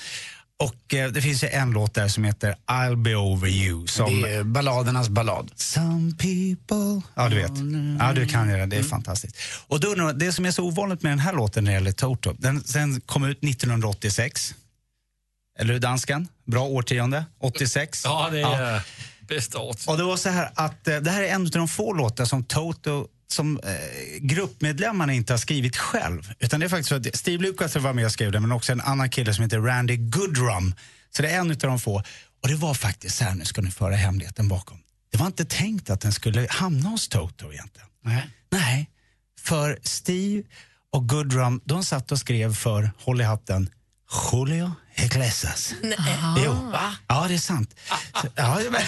Och 0.59 0.93
eh, 0.93 1.11
det 1.11 1.21
finns 1.21 1.43
ju 1.43 1.47
en 1.47 1.71
låt 1.71 1.93
där 1.93 2.07
som 2.07 2.23
heter 2.23 2.55
I'll 2.67 2.95
be 2.95 3.15
over 3.15 3.47
you. 3.49 3.87
Som, 3.87 4.21
Det 4.21 4.35
är 4.35 4.43
balladernas 4.43 5.09
ballad. 5.09 5.51
Some 5.55 6.11
people... 6.11 7.01
Ja, 7.15 7.29
du 7.29 7.35
vet. 7.35 7.51
Ja, 7.99 8.13
du 8.13 8.27
kan 8.27 8.49
ju 8.49 8.57
det. 8.57 8.65
Det 8.65 8.77
är 8.77 8.83
fantastiskt. 8.83 9.37
Och 9.67 9.79
då, 9.79 10.11
det 10.11 10.31
som 10.31 10.45
är 10.45 10.51
så 10.51 10.63
ovanligt 10.63 11.01
med 11.03 11.11
den 11.11 11.19
här 11.19 11.33
låten 11.33 11.63
när 11.63 11.71
det 11.71 11.75
gäller 11.75 11.91
Toto, 11.91 12.33
den, 12.39 12.63
den 12.73 13.01
kom 13.01 13.23
ut 13.25 13.43
1986. 13.43 14.53
Eller 15.59 15.73
hur, 15.73 15.79
dansken? 15.79 16.27
Bra 16.45 16.63
årtionde. 16.63 17.25
86. 17.39 18.01
Ja, 18.03 18.29
det 18.31 18.41
är 18.41 18.81
bästa 19.27 19.59
året. 19.59 19.87
Och 19.87 19.97
det 19.97 20.03
var 20.03 20.17
så 20.17 20.29
här 20.29 20.51
att 20.55 20.87
eh, 20.87 20.97
det 20.97 21.11
här 21.11 21.21
är 21.23 21.27
en 21.27 21.41
av 21.41 21.49
de 21.49 21.67
få 21.67 21.93
låtar 21.93 22.25
som 22.25 22.43
Toto 22.43 23.07
som 23.27 23.59
eh, 23.59 23.73
gruppmedlemmarna 24.19 25.13
inte 25.13 25.33
har 25.33 25.37
skrivit 25.37 25.77
själv. 25.77 26.33
Utan 26.39 26.59
det 26.59 26.65
är 26.65 26.69
faktiskt 26.69 26.89
så 26.89 26.95
att 26.95 27.15
Steve 27.15 27.43
Lucas 27.43 27.75
var 27.75 27.93
med 27.93 28.05
och 28.05 28.11
skrev 28.11 28.31
den 28.31 28.41
men 28.41 28.51
också 28.51 28.71
en 28.71 28.81
annan 28.81 29.09
kille 29.09 29.33
som 29.33 29.43
heter 29.43 29.59
Randy 29.59 29.97
Goodrum. 29.97 30.75
Så 31.09 31.21
det 31.21 31.29
är 31.29 31.39
en 31.39 31.51
av 31.51 31.57
de 31.57 31.79
få. 31.79 32.03
Och 32.43 32.49
det 32.49 32.55
var 32.55 32.73
faktiskt 32.73 33.17
så 33.17 33.23
här, 33.23 33.35
nu 33.35 33.45
ska 33.45 33.61
ni 33.61 33.71
föra 33.71 33.95
hemligheten 33.95 34.47
bakom. 34.47 34.77
Det 35.11 35.17
var 35.17 35.27
inte 35.27 35.45
tänkt 35.45 35.89
att 35.89 36.01
den 36.01 36.13
skulle 36.13 36.47
hamna 36.49 36.89
hos 36.89 37.07
Toto 37.07 37.53
egentligen. 37.53 37.87
Nej. 38.03 38.29
Nej, 38.49 38.89
för 39.39 39.79
Steve 39.83 40.43
och 40.91 41.09
Goodrum, 41.09 41.61
de 41.65 41.83
satt 41.83 42.11
och 42.11 42.19
skrev 42.19 42.55
för, 42.55 42.91
håll 42.97 43.21
i 43.21 43.23
hatten, 43.23 43.69
Julio 44.31 44.71
Iglesias. 44.97 45.73
Jo. 46.45 46.71
Ja, 47.07 47.25
det 47.27 47.33
är 47.33 47.37
sant. 47.37 47.75
Så, 48.21 48.27
ja, 48.35 48.59
men, 48.71 48.81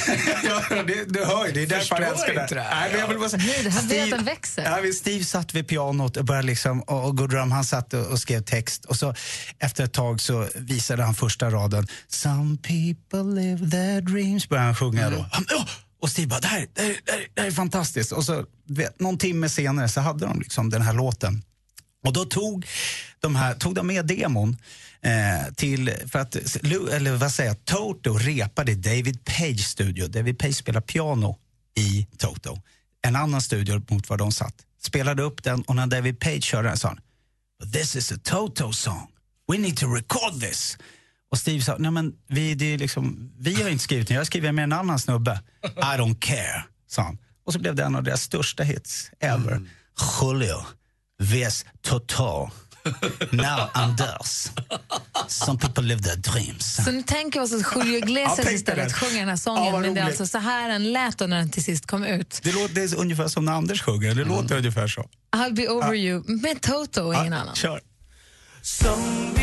ja, 0.43 0.83
det, 0.83 1.05
du 1.13 1.25
hör 1.25 1.45
ju, 1.45 1.51
det 1.51 1.61
är 1.63 1.67
därför 1.67 1.95
han 1.95 2.03
älskar 2.03 2.33
det 2.33 2.55
det. 2.55 2.61
här. 2.61 2.79
Nej, 2.81 2.91
men 2.91 2.99
jag 2.99 3.07
vill 3.07 3.17
bara 3.19 3.29
säga, 3.29 3.43
Nej, 3.47 3.63
det 3.63 3.69
här 3.69 3.81
Steve- 3.81 4.05
veten 4.05 4.25
växer. 4.25 4.63
Ja, 4.63 4.79
men 4.83 4.93
Steve 4.93 5.23
satt 5.23 5.53
vid 5.53 5.67
pianot 5.67 6.17
och, 6.17 6.25
började 6.25 6.47
liksom, 6.47 6.81
och, 6.81 7.05
och 7.05 7.17
Goodrum 7.17 7.51
han 7.51 7.63
satt 7.65 7.93
och, 7.93 8.05
och 8.05 8.19
skrev 8.19 8.41
text. 8.43 8.85
Och 8.85 8.95
så 8.95 9.13
efter 9.59 9.83
ett 9.83 9.93
tag 9.93 10.21
så 10.21 10.47
visade 10.55 11.03
han 11.03 11.15
första 11.15 11.49
raden. 11.49 11.87
Some 12.07 12.57
people 12.57 13.41
live 13.41 13.71
their 13.71 14.01
dreams, 14.01 14.49
började 14.49 14.65
han 14.65 14.75
sjunga 14.75 15.09
då. 15.09 15.25
Han, 15.31 15.45
"Ja!" 15.49 15.65
och 16.01 16.09
Steve 16.09 16.27
bara, 16.27 16.39
det 16.39 16.47
här, 16.47 16.67
det, 16.73 16.81
här, 16.81 16.95
det, 17.05 17.11
här, 17.11 17.27
det 17.33 17.41
här 17.41 17.47
är 17.47 17.51
fantastiskt. 17.51 18.11
Och 18.11 18.23
så 18.25 18.45
vet, 18.67 18.99
någon 18.99 19.17
timme 19.17 19.49
senare 19.49 19.89
så 19.89 20.01
hade 20.01 20.25
de 20.25 20.39
liksom 20.39 20.69
den 20.69 20.81
här 20.81 20.93
låten. 20.93 21.43
Och 22.05 22.13
då 22.13 22.25
tog 22.25 22.65
de, 23.19 23.35
här, 23.35 23.53
tog 23.53 23.75
de 23.75 23.87
med 23.87 24.05
demon 24.05 24.57
eh, 25.03 25.53
till, 25.53 25.93
för 26.07 26.19
att, 26.19 26.35
eller 26.35 27.15
vad 27.15 27.31
säger 27.31 27.49
jag, 27.49 27.65
Toto 27.65 28.13
repade 28.17 28.75
David 28.75 29.25
Page 29.25 29.59
studio. 29.59 30.07
David 30.07 30.39
Page 30.39 30.55
spelar 30.55 30.81
piano 30.81 31.37
i 31.77 32.07
Toto. 32.17 32.61
en 33.01 33.15
annan 33.15 33.41
studio 33.41 33.81
mot 33.89 34.09
var 34.09 34.17
de 34.17 34.31
satt. 34.31 34.55
Spelade 34.81 35.23
upp 35.23 35.43
den 35.43 35.61
och 35.61 35.75
när 35.75 35.87
David 35.87 36.19
Page 36.19 36.43
körde 36.43 36.67
den 36.67 36.77
sa 36.77 36.87
han 36.87 36.99
this 37.73 37.95
is 37.95 38.11
a 38.11 38.17
Toto 38.23 38.71
song. 38.71 39.07
We 39.47 39.57
need 39.57 39.77
to 39.77 39.87
record 39.87 40.39
this. 40.39 40.77
Och 41.31 41.37
Steve 41.37 41.61
sa, 41.61 41.75
nej 41.77 41.91
men 41.91 42.13
vi, 42.27 42.55
det 42.55 42.73
är 42.73 42.77
liksom, 42.77 43.31
vi 43.37 43.61
har 43.61 43.69
inte 43.69 43.83
skrivit 43.83 44.07
den, 44.07 44.15
jag 44.15 44.19
har 44.19 44.25
skrivit 44.25 44.53
med 44.53 44.63
en 44.63 44.73
annan 44.73 44.99
snubbe. 44.99 45.39
I 45.63 45.97
don't 45.97 46.19
care, 46.19 46.63
sa 46.87 47.01
han. 47.01 47.17
Och 47.45 47.53
så 47.53 47.59
blev 47.59 47.75
det 47.75 47.83
en 47.83 47.95
av 47.95 48.03
deras 48.03 48.21
största 48.21 48.63
hits 48.63 49.11
ever. 49.19 49.61
Julio, 50.21 50.65
vs 51.19 51.65
Toto. 51.81 52.49
Now 53.31 53.69
Anders. 53.73 54.51
Some 55.27 55.59
people 55.59 55.83
live 55.83 56.01
their 56.03 56.15
dreams. 56.15 56.75
Så 56.85 56.91
ni 56.91 57.03
tänker 57.03 57.41
oss 57.41 57.53
att 57.53 57.75
Julio 57.75 57.99
Ja, 57.99 58.05
Iglesias 58.05 58.51
istället 58.51 58.87
det. 58.89 58.93
sjunger 58.93 59.19
den 59.19 59.27
här 59.27 59.33
Ja, 59.33 59.37
sången, 59.37 59.71
vad 59.73 59.81
men 59.81 59.93
det 59.93 60.01
är 60.01 60.05
alltså 60.05 60.25
så 60.27 60.37
här 60.37 60.69
den 60.69 60.91
lät 60.93 61.17
då 61.17 61.25
när 61.27 61.37
den 61.37 61.49
till 61.49 61.63
sist 61.63 61.85
kom 61.87 62.03
ut. 62.03 62.39
Det 62.43 62.51
låter 62.51 62.73
det 62.75 62.81
är 62.81 62.95
ungefär 62.95 63.27
som 63.27 63.45
när 63.45 63.53
Anders 63.53 63.81
sjunger, 63.81 64.15
det 64.15 64.23
låter 64.25 64.57
ungefär 64.57 64.87
så. 64.87 65.09
I'll 65.35 65.53
be 65.55 65.67
over 65.67 65.93
you 65.93 66.23
med 66.27 66.61
Toto 66.61 67.01
och 67.03 67.13
ingen 67.15 67.33
annan. 67.33 67.55
Kör. 67.55 67.81
Some 68.61 69.33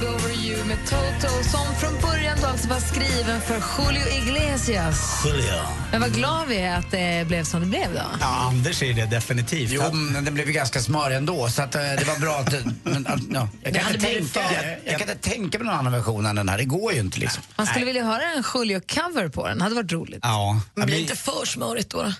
det 0.00 0.06
be 0.06 0.12
over 0.12 0.30
you 0.46 0.64
med 0.64 0.78
Toto 0.86 1.28
som 1.50 1.74
från 1.80 2.00
början 2.10 2.38
då 2.40 2.46
alltså 2.46 2.68
var 2.68 2.80
skriven 2.80 3.40
för 3.40 3.62
Julio 3.78 4.08
Iglesias. 4.22 5.22
Julio. 5.26 5.52
Men 5.92 6.00
vad 6.00 6.14
glad 6.14 6.48
vi 6.48 6.56
är 6.56 6.78
att 6.78 6.90
det 6.90 7.26
blev 7.26 7.44
som 7.44 7.60
det 7.60 7.66
blev 7.66 7.94
då. 7.94 8.02
Ja, 8.20 8.26
Anders 8.26 8.82
är 8.82 8.94
det 8.94 9.06
definitivt. 9.06 9.70
Jo, 9.72 9.82
men 9.92 10.24
det 10.24 10.30
blev 10.30 10.46
ju 10.46 10.52
ganska 10.52 10.80
smör 10.80 11.10
ändå, 11.10 11.48
så 11.48 11.62
att, 11.62 11.74
eh, 11.74 11.80
det 11.82 12.04
var 12.06 12.18
bra 12.18 12.36
att... 12.36 12.52
Men, 12.82 13.06
att, 13.06 13.20
ja, 13.30 13.48
jag, 13.62 13.74
kan 13.74 13.84
hade 13.84 13.94
inte 14.18 14.32
tänka, 14.34 14.62
jag, 14.62 14.78
jag 14.92 15.00
kan 15.00 15.10
inte 15.10 15.28
tänka 15.30 15.58
mig 15.58 15.66
någon 15.66 15.76
annan 15.76 15.92
version 15.92 16.26
än 16.26 16.36
den 16.36 16.48
här. 16.48 16.58
Det 16.58 16.64
går 16.64 16.92
ju 16.92 17.00
inte 17.00 17.18
liksom. 17.20 17.42
Man 17.56 17.66
skulle 17.66 17.84
vilja 17.84 18.04
höra 18.04 18.22
en 18.36 18.42
Julio-cover 18.42 19.28
på 19.28 19.48
den, 19.48 19.60
hade 19.60 19.74
varit 19.74 19.92
roligt. 19.92 20.20
Ja. 20.22 20.60
Men 20.74 20.86
blir 20.86 20.98
inte 21.00 21.16
för 21.16 21.46
smörigt 21.46 21.90
då? 21.90 22.12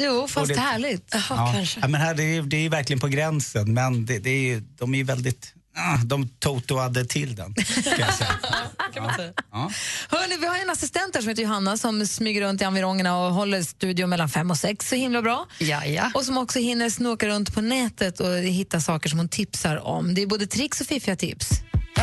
Jo, 0.00 0.28
fast 0.28 0.48
det- 0.54 0.60
härligt. 0.60 1.08
Jaha, 1.12 1.22
Ja. 1.30 1.52
kanske. 1.54 1.80
Ja, 1.80 1.88
men 1.88 2.00
här, 2.00 2.14
det, 2.14 2.22
är, 2.22 2.42
det 2.42 2.56
är 2.56 2.70
verkligen 2.70 3.00
på 3.00 3.08
gränsen, 3.08 3.74
men 3.74 4.06
det, 4.06 4.18
det 4.18 4.30
är, 4.30 4.40
ju- 4.42 4.60
de 4.78 4.94
är 4.94 4.98
ju 4.98 5.04
väldigt... 5.04 5.52
Ah, 5.78 5.96
de 6.04 6.28
totoade 6.28 7.04
till 7.04 7.34
den, 7.34 7.54
ska 7.54 8.00
jag 8.00 8.14
säga. 8.14 8.30
Kan 8.94 9.14
säga. 9.14 9.32
Ja. 9.52 9.70
Hörrni, 10.08 10.36
vi 10.40 10.46
har 10.46 10.56
en 10.56 10.70
assistent 10.70 11.14
här 11.14 11.22
som 11.22 11.28
heter 11.28 11.42
Johanna 11.42 11.76
som 11.76 12.06
smyger 12.06 12.40
runt 12.40 12.60
i 12.60 12.64
environgerna 12.64 13.18
och 13.18 13.34
håller 13.34 13.62
studion 13.62 14.10
mellan 14.10 14.28
fem 14.28 14.50
och 14.50 14.58
sex 14.58 14.88
så 14.88 14.94
himla 14.94 15.22
bra. 15.22 15.46
Ja, 15.58 15.84
ja. 15.84 16.10
Och 16.14 16.24
som 16.24 16.38
också 16.38 16.58
hinner 16.58 16.90
snoka 16.90 17.28
runt 17.28 17.54
på 17.54 17.60
nätet 17.60 18.20
och 18.20 18.36
hitta 18.38 18.80
saker 18.80 19.08
som 19.08 19.18
hon 19.18 19.28
tipsar 19.28 19.86
om. 19.86 20.14
Det 20.14 20.22
är 20.22 20.26
både 20.26 20.46
tricks 20.46 20.80
och 20.80 20.86
fiffiga 20.86 21.16
tips. 21.16 21.48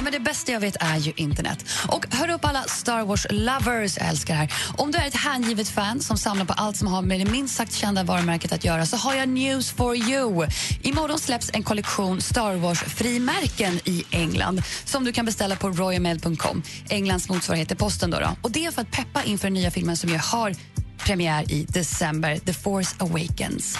Men 0.04 0.12
det 0.12 0.20
bästa 0.20 0.52
jag 0.52 0.60
vet 0.60 0.76
är 0.80 0.98
ju 0.98 1.14
internet. 1.16 1.66
Och 1.88 2.06
hör 2.10 2.30
upp 2.30 2.46
alla 2.46 2.64
Star 2.64 3.02
Wars-lovers, 3.06 3.98
jag 3.98 4.10
älskar 4.10 4.34
det 4.34 4.40
här. 4.40 4.54
Om 4.78 4.92
du 4.92 4.98
är 4.98 5.08
ett 5.08 5.16
hängivet 5.16 5.70
fan 5.70 6.02
som 6.02 6.18
samlar 6.18 6.46
på 6.46 6.54
allt 6.54 6.78
som 6.78 6.88
har 6.88 7.02
med 7.02 7.20
det 7.20 7.32
minst 7.32 7.56
sagt 7.56 7.74
kända 7.74 8.04
varumärket 8.04 8.54
att 8.54 8.66
göra 8.66 8.86
så 8.86 8.98
har 8.98 9.14
jag 9.16 9.30
news 9.30 9.72
for 9.72 9.96
you. 9.96 10.48
Imorgon 10.82 11.20
släpps 11.20 11.50
en 11.54 11.64
kollektion 11.64 12.22
Star 12.22 12.56
Wars-frimärken 12.56 13.80
i 13.86 14.04
England 14.12 14.64
som 14.86 15.04
du 15.04 15.12
kan 15.12 15.26
beställa 15.26 15.56
på 15.56 15.70
royalmail.com, 15.70 16.64
Englands 16.90 17.30
motsvarighet 17.30 17.68
till 17.68 17.78
posten. 17.78 18.12
Då, 18.12 18.20
då. 18.20 18.30
Och 18.42 18.52
Det 18.52 18.66
är 18.66 18.72
för 18.72 18.82
att 18.82 18.92
peppa 18.92 19.24
inför 19.24 19.48
den 19.48 19.54
nya 19.54 19.72
filmen 19.72 19.98
som 19.98 20.10
jag 20.10 20.20
har 20.20 20.56
premiär 20.98 21.52
i 21.52 21.66
december, 21.70 22.38
The 22.38 22.54
Force 22.54 22.96
Awakens. 23.00 23.78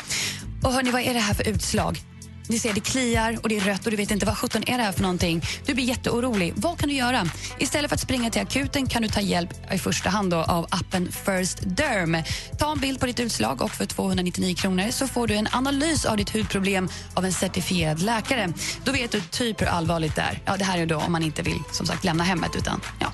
Och 0.64 0.74
hörni, 0.74 0.92
vad 0.92 1.02
är 1.02 1.14
det 1.14 1.20
här 1.20 1.34
för 1.34 1.48
utslag? 1.48 2.13
Ni 2.48 2.60
ser, 2.60 2.74
det 2.74 2.80
kliar 2.80 3.38
och 3.44 3.50
det 3.50 3.58
är 3.58 3.62
rött 3.62 3.86
och 3.86 3.92
du 3.92 3.98
vet 3.98 4.12
inte 4.12 4.26
vad 4.26 4.38
sjutton 4.38 4.64
är 4.68 4.78
det 4.78 4.84
här 4.84 4.92
för 4.92 5.02
någonting. 5.02 5.42
Du 5.66 5.74
blir 5.74 5.86
jätteorolig. 5.86 6.54
Vad 6.56 6.80
kan 6.80 6.90
du 6.90 6.96
göra? 6.96 7.28
Istället 7.60 7.90
för 7.90 7.96
att 7.96 8.02
springa 8.02 8.30
till 8.30 8.42
akuten 8.42 8.88
kan 8.88 9.02
du 9.02 9.08
ta 9.08 9.22
hjälp 9.22 9.74
i 9.74 9.78
första 9.78 10.10
hand 10.10 10.32
då, 10.32 10.38
av 10.38 10.68
appen 10.70 11.12
First 11.12 11.60
Derm. 11.62 12.18
Ta 12.60 12.72
en 12.72 12.80
bild 12.80 13.00
på 13.00 13.06
ditt 13.06 13.20
utslag 13.20 13.62
och 13.62 13.72
för 13.72 13.86
299 13.86 14.56
kronor 14.56 14.92
så 14.92 15.08
får 15.08 15.28
du 15.28 15.36
en 15.36 15.48
analys 15.52 16.06
av 16.06 16.18
ditt 16.18 16.30
hudproblem 16.30 16.90
av 17.14 17.26
en 17.26 17.34
certifierad 17.34 18.02
läkare. 18.02 18.54
Då 18.84 18.92
vet 18.92 19.12
du 19.12 19.22
typ 19.22 19.62
hur 19.62 19.68
allvarligt 19.68 20.16
det 20.16 20.22
är. 20.22 20.42
Ja, 20.46 20.58
det 20.58 20.64
här 20.64 20.80
är 20.80 20.86
då 20.86 20.98
om 20.98 21.12
man 21.12 21.24
inte 21.24 21.42
vill 21.42 21.60
som 21.72 21.86
sagt 21.86 22.04
lämna 22.04 22.24
hemmet 22.24 22.56
utan 22.56 22.82
ja. 23.00 23.12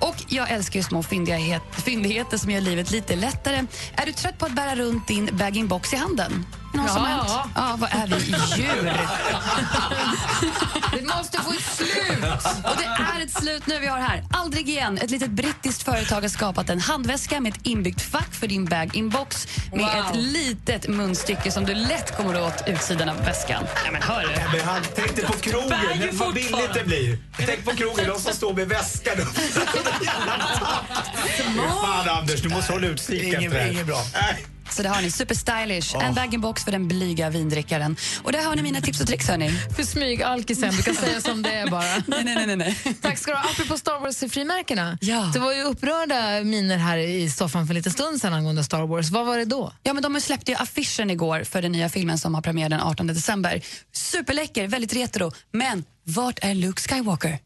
Och 0.00 0.16
jag 0.28 0.50
älskar 0.50 0.80
ju 0.80 0.84
små 0.84 1.02
fyndighet, 1.02 1.62
fyndigheter 1.72 2.38
som 2.38 2.50
gör 2.50 2.60
livet 2.60 2.90
lite 2.90 3.16
lättare. 3.16 3.66
Är 3.94 4.06
du 4.06 4.12
trött 4.12 4.38
på 4.38 4.46
att 4.46 4.52
bära 4.52 4.74
runt 4.74 5.08
din 5.08 5.28
bag-in-box 5.32 5.92
i 5.92 5.96
handen? 5.96 6.46
Någon 6.78 6.88
som 6.88 7.02
Ja. 7.02 7.08
hänt? 7.08 7.50
Ja, 7.54 7.76
vad 7.78 7.90
är 7.92 8.06
vi? 8.06 8.16
Djur? 8.62 8.92
Det 10.92 11.02
måste 11.16 11.38
få 11.42 11.50
ett 11.52 11.62
slut! 11.76 12.24
Och 12.64 12.76
det 12.76 12.84
är 12.84 13.24
ett 13.24 13.42
slut 13.42 13.66
nu 13.66 13.78
vi 13.78 13.86
har 13.86 13.98
här. 13.98 14.24
Aldrig 14.32 14.68
igen. 14.68 14.98
Ett 14.98 15.10
litet 15.10 15.30
brittiskt 15.30 15.82
företag 15.82 16.20
har 16.20 16.28
skapat 16.28 16.70
en 16.70 16.80
handväska 16.80 17.40
med 17.40 17.54
ett 17.54 17.60
inbyggt 17.66 18.00
fack 18.02 18.34
för 18.34 18.46
din 18.46 18.64
bag-in-box 18.64 19.48
med 19.72 19.80
Wow. 19.80 19.88
ett 20.10 20.16
litet 20.16 20.88
munstycke 20.88 21.50
som 21.52 21.64
du 21.64 21.74
lätt 21.74 22.16
kommer 22.16 22.42
åt 22.42 22.62
utsidan 22.66 23.08
av 23.08 23.24
väskan. 23.24 23.64
Ja, 23.84 23.90
men 23.92 24.02
hör 24.02 24.20
du? 24.22 24.56
Men 24.58 24.66
han 24.68 24.82
tänkte 24.82 25.22
på 25.26 25.32
krogen, 25.32 25.78
ju 26.02 26.10
vad 26.12 26.34
billigt 26.34 26.74
det 26.74 26.84
blir. 26.84 27.18
Tänk 27.36 27.64
på 27.64 27.70
krogen, 27.76 28.08
de 28.08 28.20
som 28.20 28.32
står 28.32 28.54
med 28.54 28.68
väskan 28.68 29.20
upp. 29.20 29.28
Fan 31.82 32.08
Anders, 32.08 32.40
du 32.42 32.48
måste 32.48 32.72
hålla 32.72 32.86
utkik 32.86 33.32
efter 33.34 33.50
det 33.50 33.58
här. 33.60 33.70
ingen 33.72 33.86
bra. 33.86 34.02
Så 34.78 34.82
det 34.82 34.88
har 34.88 35.02
ni. 35.02 35.10
Superstylish. 35.10 35.96
En 36.04 36.14
bag-in-box 36.14 36.64
för 36.64 36.72
den 36.72 36.88
blyga 36.88 37.30
vindrickaren. 37.30 37.96
Och 38.22 38.32
där 38.32 38.44
har 38.44 38.56
ni 38.56 38.62
mina 38.62 38.80
tips 38.80 39.00
och 39.00 39.06
tricks. 39.06 39.28
Hörni. 39.28 39.50
För 39.76 39.82
smygalkisen, 39.82 40.76
du 40.76 40.82
kan 40.82 40.94
säga 41.04 41.20
som 41.20 41.42
det 41.42 41.52
är 41.52 41.66
bara. 41.70 41.84
Nej, 42.06 42.24
nej, 42.24 42.46
nej, 42.46 42.56
nej. 42.56 42.94
Tack 43.02 43.18
ska 43.18 43.30
du 43.30 43.36
ha. 43.36 43.50
Apropå 43.50 43.78
Star 43.78 44.00
Wars-frimärkena. 44.00 44.98
Ja. 45.00 45.30
Det 45.34 45.38
var 45.38 45.52
ju 45.52 45.62
upprörda 45.62 46.44
miner 46.44 46.76
här 46.76 46.98
i 46.98 47.30
soffan 47.30 47.66
för 47.66 47.74
en 47.74 47.76
liten 47.76 47.92
stund 47.92 48.20
sedan 48.20 48.32
angående 48.32 48.64
Star 48.64 48.86
Wars. 48.86 49.10
Vad 49.10 49.26
var 49.26 49.38
det 49.38 49.44
då? 49.44 49.72
Ja, 49.82 49.92
men 49.92 50.02
de 50.02 50.20
släppte 50.20 50.50
ju 50.50 50.56
affischen 50.56 51.10
igår 51.10 51.44
för 51.44 51.62
den 51.62 51.72
nya 51.72 51.88
filmen 51.88 52.18
som 52.18 52.34
har 52.34 52.42
premiär 52.42 52.68
den 52.68 52.80
18 52.80 53.06
december. 53.06 53.62
Superläcker, 53.92 54.66
väldigt 54.68 54.92
retro. 54.94 55.32
Men 55.52 55.84
vart 56.04 56.38
är 56.42 56.54
Luke 56.54 56.82
Skywalker? 56.82 57.38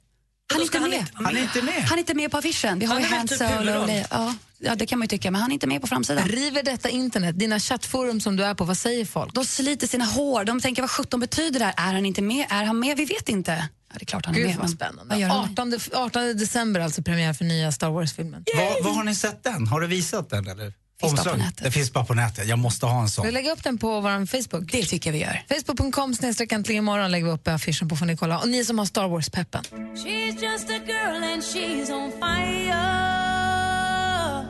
Han 0.52 0.60
är 0.62 0.80
han 0.80 0.90
med. 0.90 0.98
inte 1.00 1.12
vara 1.14 1.24
Han 1.24 1.36
är 1.36 1.42
inte 1.42 1.62
med. 1.62 1.84
Han 1.84 1.98
är 1.98 2.00
inte 2.00 2.14
med 2.14 2.30
på 2.30 2.36
affischen. 2.38 2.78
Vi 2.78 2.86
har 2.86 2.94
Han 2.94 3.02
ju 3.02 3.08
är 3.08 3.16
Han 3.18 3.28
typ 3.28 3.38
Solo. 3.38 4.04
Ja, 4.10 4.34
ja, 4.62 4.74
det 4.74 4.86
kan 4.86 4.98
man 4.98 5.04
ju 5.04 5.08
tycka, 5.08 5.30
men 5.30 5.40
han 5.40 5.50
är 5.50 5.54
inte 5.54 5.66
med 5.66 5.80
på 5.80 5.86
framsidan. 5.86 6.28
River 6.28 6.62
detta 6.62 6.88
internet, 6.88 7.38
dina 7.38 7.58
chattforum 7.58 8.20
som 8.20 8.36
du 8.36 8.44
är 8.44 8.54
på, 8.54 8.64
vad 8.64 8.78
säger 8.78 9.04
folk? 9.04 9.34
De 9.34 9.44
sliter 9.44 9.86
sina 9.86 10.04
hår. 10.04 10.44
De 10.44 10.60
tänker 10.60 10.82
vad 10.82 10.90
17 10.90 11.20
betyder 11.20 11.58
det 11.58 11.64
här? 11.64 11.74
Är 11.88 11.92
han 11.92 12.06
inte 12.06 12.22
med? 12.22 12.46
Är 12.50 12.64
han 12.64 12.78
med? 12.78 12.96
Vi 12.96 13.04
vet 13.04 13.28
inte. 13.28 13.68
Ja, 13.92 13.98
det 13.98 14.02
är 14.02 14.06
klart 14.06 14.26
han 14.26 14.34
är 14.34 14.38
Gud 14.38 14.48
med. 14.48 14.56
vad 14.56 14.70
spännande. 14.70 15.04
Vad 15.08 15.18
gör 15.18 15.28
han? 15.28 15.50
18, 15.52 15.72
18 15.94 16.36
december 16.36 16.80
alltså 16.80 17.02
premiär 17.02 17.32
för 17.32 17.44
nya 17.44 17.72
Star 17.72 17.90
Wars-filmen. 17.90 18.44
Vad, 18.82 18.94
har 18.94 19.04
ni 19.04 19.14
sett 19.14 19.44
den? 19.44 19.66
Har 19.66 19.80
du 19.80 19.86
visat 19.86 20.30
den? 20.30 20.48
Eller? 20.48 20.72
Finns 21.00 21.24
bara 21.24 21.30
på 21.30 21.36
nätet. 21.36 21.64
Det 21.64 21.70
finns 21.70 21.92
bara 21.92 22.04
på 22.04 22.14
nätet. 22.14 22.48
Jag 22.48 22.58
måste 22.58 22.86
ha 22.86 23.02
en 23.02 23.08
sån. 23.08 23.26
Vi 23.26 23.32
lägger 23.32 23.50
upp 23.50 23.64
den 23.64 23.78
på 23.78 24.00
vår 24.00 24.26
Facebook. 24.26 24.72
Det 24.72 24.82
tycker 24.82 25.10
jag 25.10 25.12
vi 25.12 25.20
gör. 25.20 25.42
Facebook.com 25.48 26.14
snedstreck 26.14 26.52
äntligen 26.52 26.78
imorgon 26.84 27.10
lägger 27.10 27.26
vi 27.26 27.32
upp 27.32 27.48
affischen 27.48 27.88
på 27.88 27.96
får 27.96 28.06
ni 28.06 28.16
kolla. 28.16 28.38
Och 28.38 28.48
ni 28.48 28.64
som 28.64 28.78
har 28.78 28.86
Star 28.86 29.08
Wars-peppen. 29.08 29.64
She's 29.96 30.42
just 30.42 30.70
a 30.70 30.80
girl 30.86 31.24
and 31.24 31.42
she's 31.42 31.90
on 31.90 32.12
fire. 32.12 33.11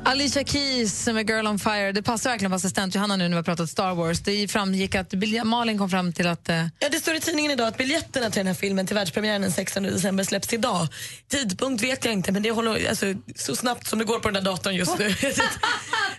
Alicia 0.04 0.44
Keys 0.44 1.06
med 1.06 1.28
Girl 1.30 1.46
on 1.46 1.58
Fire. 1.58 1.92
Det 1.92 2.02
passar 2.02 2.30
verkligen 2.30 2.50
på 2.50 2.56
assistent 2.56 2.94
Johanna 2.94 3.16
nu 3.16 3.24
när 3.24 3.30
vi 3.30 3.36
har 3.36 3.42
pratat 3.42 3.70
Star 3.70 3.94
Wars. 3.94 4.20
Det 4.20 4.48
framgick 4.48 4.94
att 4.94 5.14
Malin 5.44 5.78
kom 5.78 5.90
fram 5.90 6.12
till 6.12 6.26
att... 6.26 6.48
Eh, 6.48 6.64
Ja, 6.78 6.88
det 6.88 6.98
står 6.98 7.14
i 7.14 7.20
tidningen 7.20 7.50
idag 7.52 7.68
att 7.68 7.78
biljetterna 7.78 8.30
till 8.30 8.38
den 8.40 8.46
här 8.46 8.54
filmen 8.54 8.86
till 8.86 8.96
världspremiären 8.96 9.42
den 9.42 9.52
16 9.52 9.82
december 9.82 10.24
släpps 10.24 10.52
idag. 10.52 10.88
Tidpunkt 11.28 11.82
vet 11.82 12.04
jag 12.04 12.12
inte 12.14 12.32
men 12.32 12.42
det 12.42 12.50
håller 12.50 12.88
alltså, 12.88 13.06
så 13.36 13.56
snabbt 13.56 13.86
som 13.86 13.98
det 13.98 14.04
går 14.04 14.18
på 14.18 14.30
den 14.30 14.44
där 14.44 14.50
datorn 14.50 14.74
just 14.74 14.98
nu. 14.98 15.08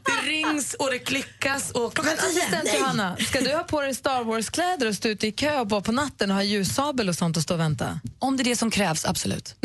det 0.04 0.30
rings 0.30 0.74
och 0.74 0.92
det 0.92 1.00
klickas 1.00 1.72
och 1.72 1.96
klockan 1.96 2.14
tio. 2.18 2.28
assistent 2.28 2.80
Johanna, 2.80 3.18
ska 3.18 3.42
du 3.42 3.54
ha 3.54 3.64
på 3.64 3.82
dig 3.82 3.96
Star 3.96 4.24
Wars-kläder 4.24 4.88
och 4.88 4.96
stå 4.96 5.10
ute 5.10 5.28
i 5.28 5.32
kö 5.32 5.60
och 5.60 5.68
bara 5.68 5.82
på 5.82 5.92
natten 5.92 6.30
och 6.32 6.36
ha 6.36 6.44
ljussabel 6.44 7.10
och 7.10 7.16
sånt 7.16 7.38
och 7.38 7.44
stå 7.44 7.54
och 7.54 7.60
vänta? 7.60 8.00
Om 8.20 8.38
det 8.38 8.44
är 8.44 8.46
det 8.46 8.56
som 8.56 8.72
krävs, 8.72 9.06
absolut. 9.06 9.56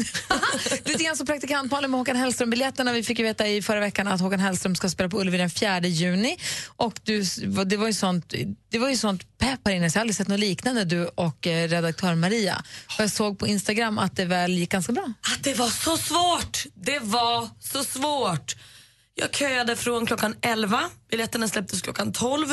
Lite 0.84 1.04
grann 1.04 1.16
som 1.16 1.26
praktikant 1.26 1.72
Malin 1.72 1.90
med 1.90 2.00
Håkan 2.00 2.16
Hellström-biljetterna. 2.16 2.92
Vi 2.92 3.02
fick 3.02 3.18
ju 3.18 3.24
veta 3.24 3.48
i 3.48 3.62
förra 3.62 3.80
veckan 3.80 4.08
att 4.08 4.20
Håkan 4.20 4.40
Hellström 4.40 4.76
ska 4.76 4.88
spela 4.88 5.08
på 5.08 5.20
Ullevi 5.20 5.38
den 5.38 5.50
4 5.50 5.80
juni. 5.80 6.36
Och 6.66 7.00
du, 7.04 7.22
det 7.66 7.76
var 7.76 7.86
ju 7.86 7.92
sånt, 7.92 8.34
det 8.70 8.78
var 8.78 8.88
ju 8.88 8.96
sånt 8.96 9.38
pepp 9.38 9.60
här 9.64 9.74
inne 9.74 9.90
så 9.90 9.96
jag 9.96 10.00
har 10.00 10.02
aldrig 10.02 10.16
sett 10.16 10.28
något 10.28 10.40
liknande 10.40 10.84
du 10.84 11.06
och 11.06 11.46
eh, 11.46 11.68
redaktör 11.68 12.14
Maria. 12.14 12.62
Och 12.96 13.02
jag 13.02 13.10
såg 13.10 13.38
på 13.38 13.46
Instagram 13.46 13.98
att 13.98 14.16
det 14.16 14.24
väl 14.24 14.58
gick 14.58 14.70
ganska 14.70 14.92
bra. 14.92 15.12
Att 15.34 15.44
det 15.44 15.54
var 15.54 15.68
så 15.68 15.96
svårt! 15.96 16.66
Det 16.74 16.98
var 16.98 17.48
så 17.60 17.84
svårt. 17.84 18.56
Jag 19.20 19.34
köade 19.34 19.76
från 19.76 20.06
klockan 20.06 20.36
11, 20.42 20.90
biljetterna 21.10 21.48
släpptes 21.48 21.82
klockan 21.82 22.12
12. 22.12 22.46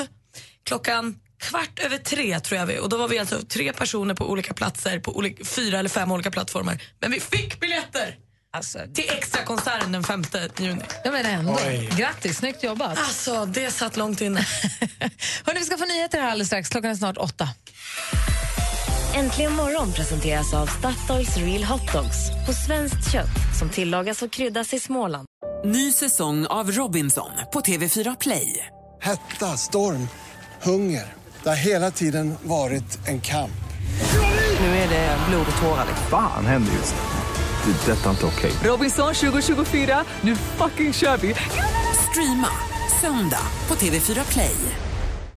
Klockan 0.63 1.19
kvart 1.39 1.79
över 1.79 1.97
tre 1.97 2.39
tror 2.39 2.59
jag 2.59 2.65
vi 2.67 2.79
och 2.79 2.89
då 2.89 2.97
var 2.97 3.07
vi 3.07 3.19
alltså 3.19 3.41
tre 3.41 3.73
personer 3.73 4.13
på 4.13 4.29
olika 4.29 4.53
platser 4.53 4.99
på 4.99 5.17
olika, 5.17 5.45
fyra 5.45 5.79
eller 5.79 5.89
fem 5.89 6.11
olika 6.11 6.31
plattformar. 6.31 6.81
Men 6.99 7.11
vi 7.11 7.19
fick 7.19 7.59
biljetter! 7.59 8.15
Alltså, 8.53 8.79
Till 8.93 9.09
extra 9.09 9.43
konserten 9.43 9.91
den 9.91 10.03
5 10.03 10.23
juni. 10.59 10.81
jag 11.03 11.13
menar 11.13 11.29
ändå. 11.29 11.59
Oj. 11.67 11.89
Grattis, 11.97 12.37
snyggt 12.37 12.63
jobbat. 12.63 12.97
Alltså, 12.97 13.45
det 13.45 13.71
satt 13.71 13.97
långt 13.97 14.21
inne. 14.21 14.39
Hörrni, 15.43 15.59
vi 15.59 15.65
ska 15.65 15.77
få 15.77 15.85
nyheter 15.85 16.21
här 16.21 16.27
alldeles 16.29 16.47
strax. 16.47 16.69
Klockan 16.69 16.91
är 16.91 16.95
snart 16.95 17.17
åtta. 17.17 17.49
Äntligen 19.15 19.53
morgon 19.53 19.91
presenteras 19.91 20.53
av 20.53 20.67
Statoils 20.67 21.37
Real 21.37 21.63
Hot 21.63 21.91
Dogs 21.93 22.29
på 22.45 22.53
svenskt 22.53 23.11
kött 23.11 23.57
som 23.59 23.69
tillagas 23.69 24.21
och 24.21 24.31
kryddas 24.31 24.73
i 24.73 24.79
Småland. 24.79 25.27
Ny 25.65 25.91
säsong 25.91 26.45
av 26.45 26.71
Robinson 26.71 27.31
på 27.53 27.59
TV4 27.59 28.17
Play. 28.19 28.65
Hetta, 29.01 29.57
storm, 29.57 30.07
hunger. 30.61 31.13
Det 31.43 31.49
har 31.49 31.55
hela 31.55 31.91
tiden 31.91 32.35
varit 32.43 33.07
en 33.07 33.21
kamp. 33.21 33.51
Nu 34.59 34.65
är 34.65 34.89
det 34.89 35.17
blod 35.29 35.45
och 35.55 35.61
tårar. 35.61 35.85
Fan 36.09 36.45
händer 36.45 36.73
just 36.73 36.95
nu. 36.95 37.71
Det. 37.71 37.91
är 37.91 37.95
Detta 37.95 38.05
är 38.05 38.11
inte 38.11 38.25
okej. 38.25 38.51
Robinson 38.63 39.13
2024, 39.13 40.03
nu 40.21 40.35
fucking 40.35 40.93
kör 40.93 41.17
vi! 41.17 41.35
Streama 42.09 42.49
söndag 43.01 43.47
på 43.67 43.75
TV4 43.75 44.31
Play. 44.31 44.55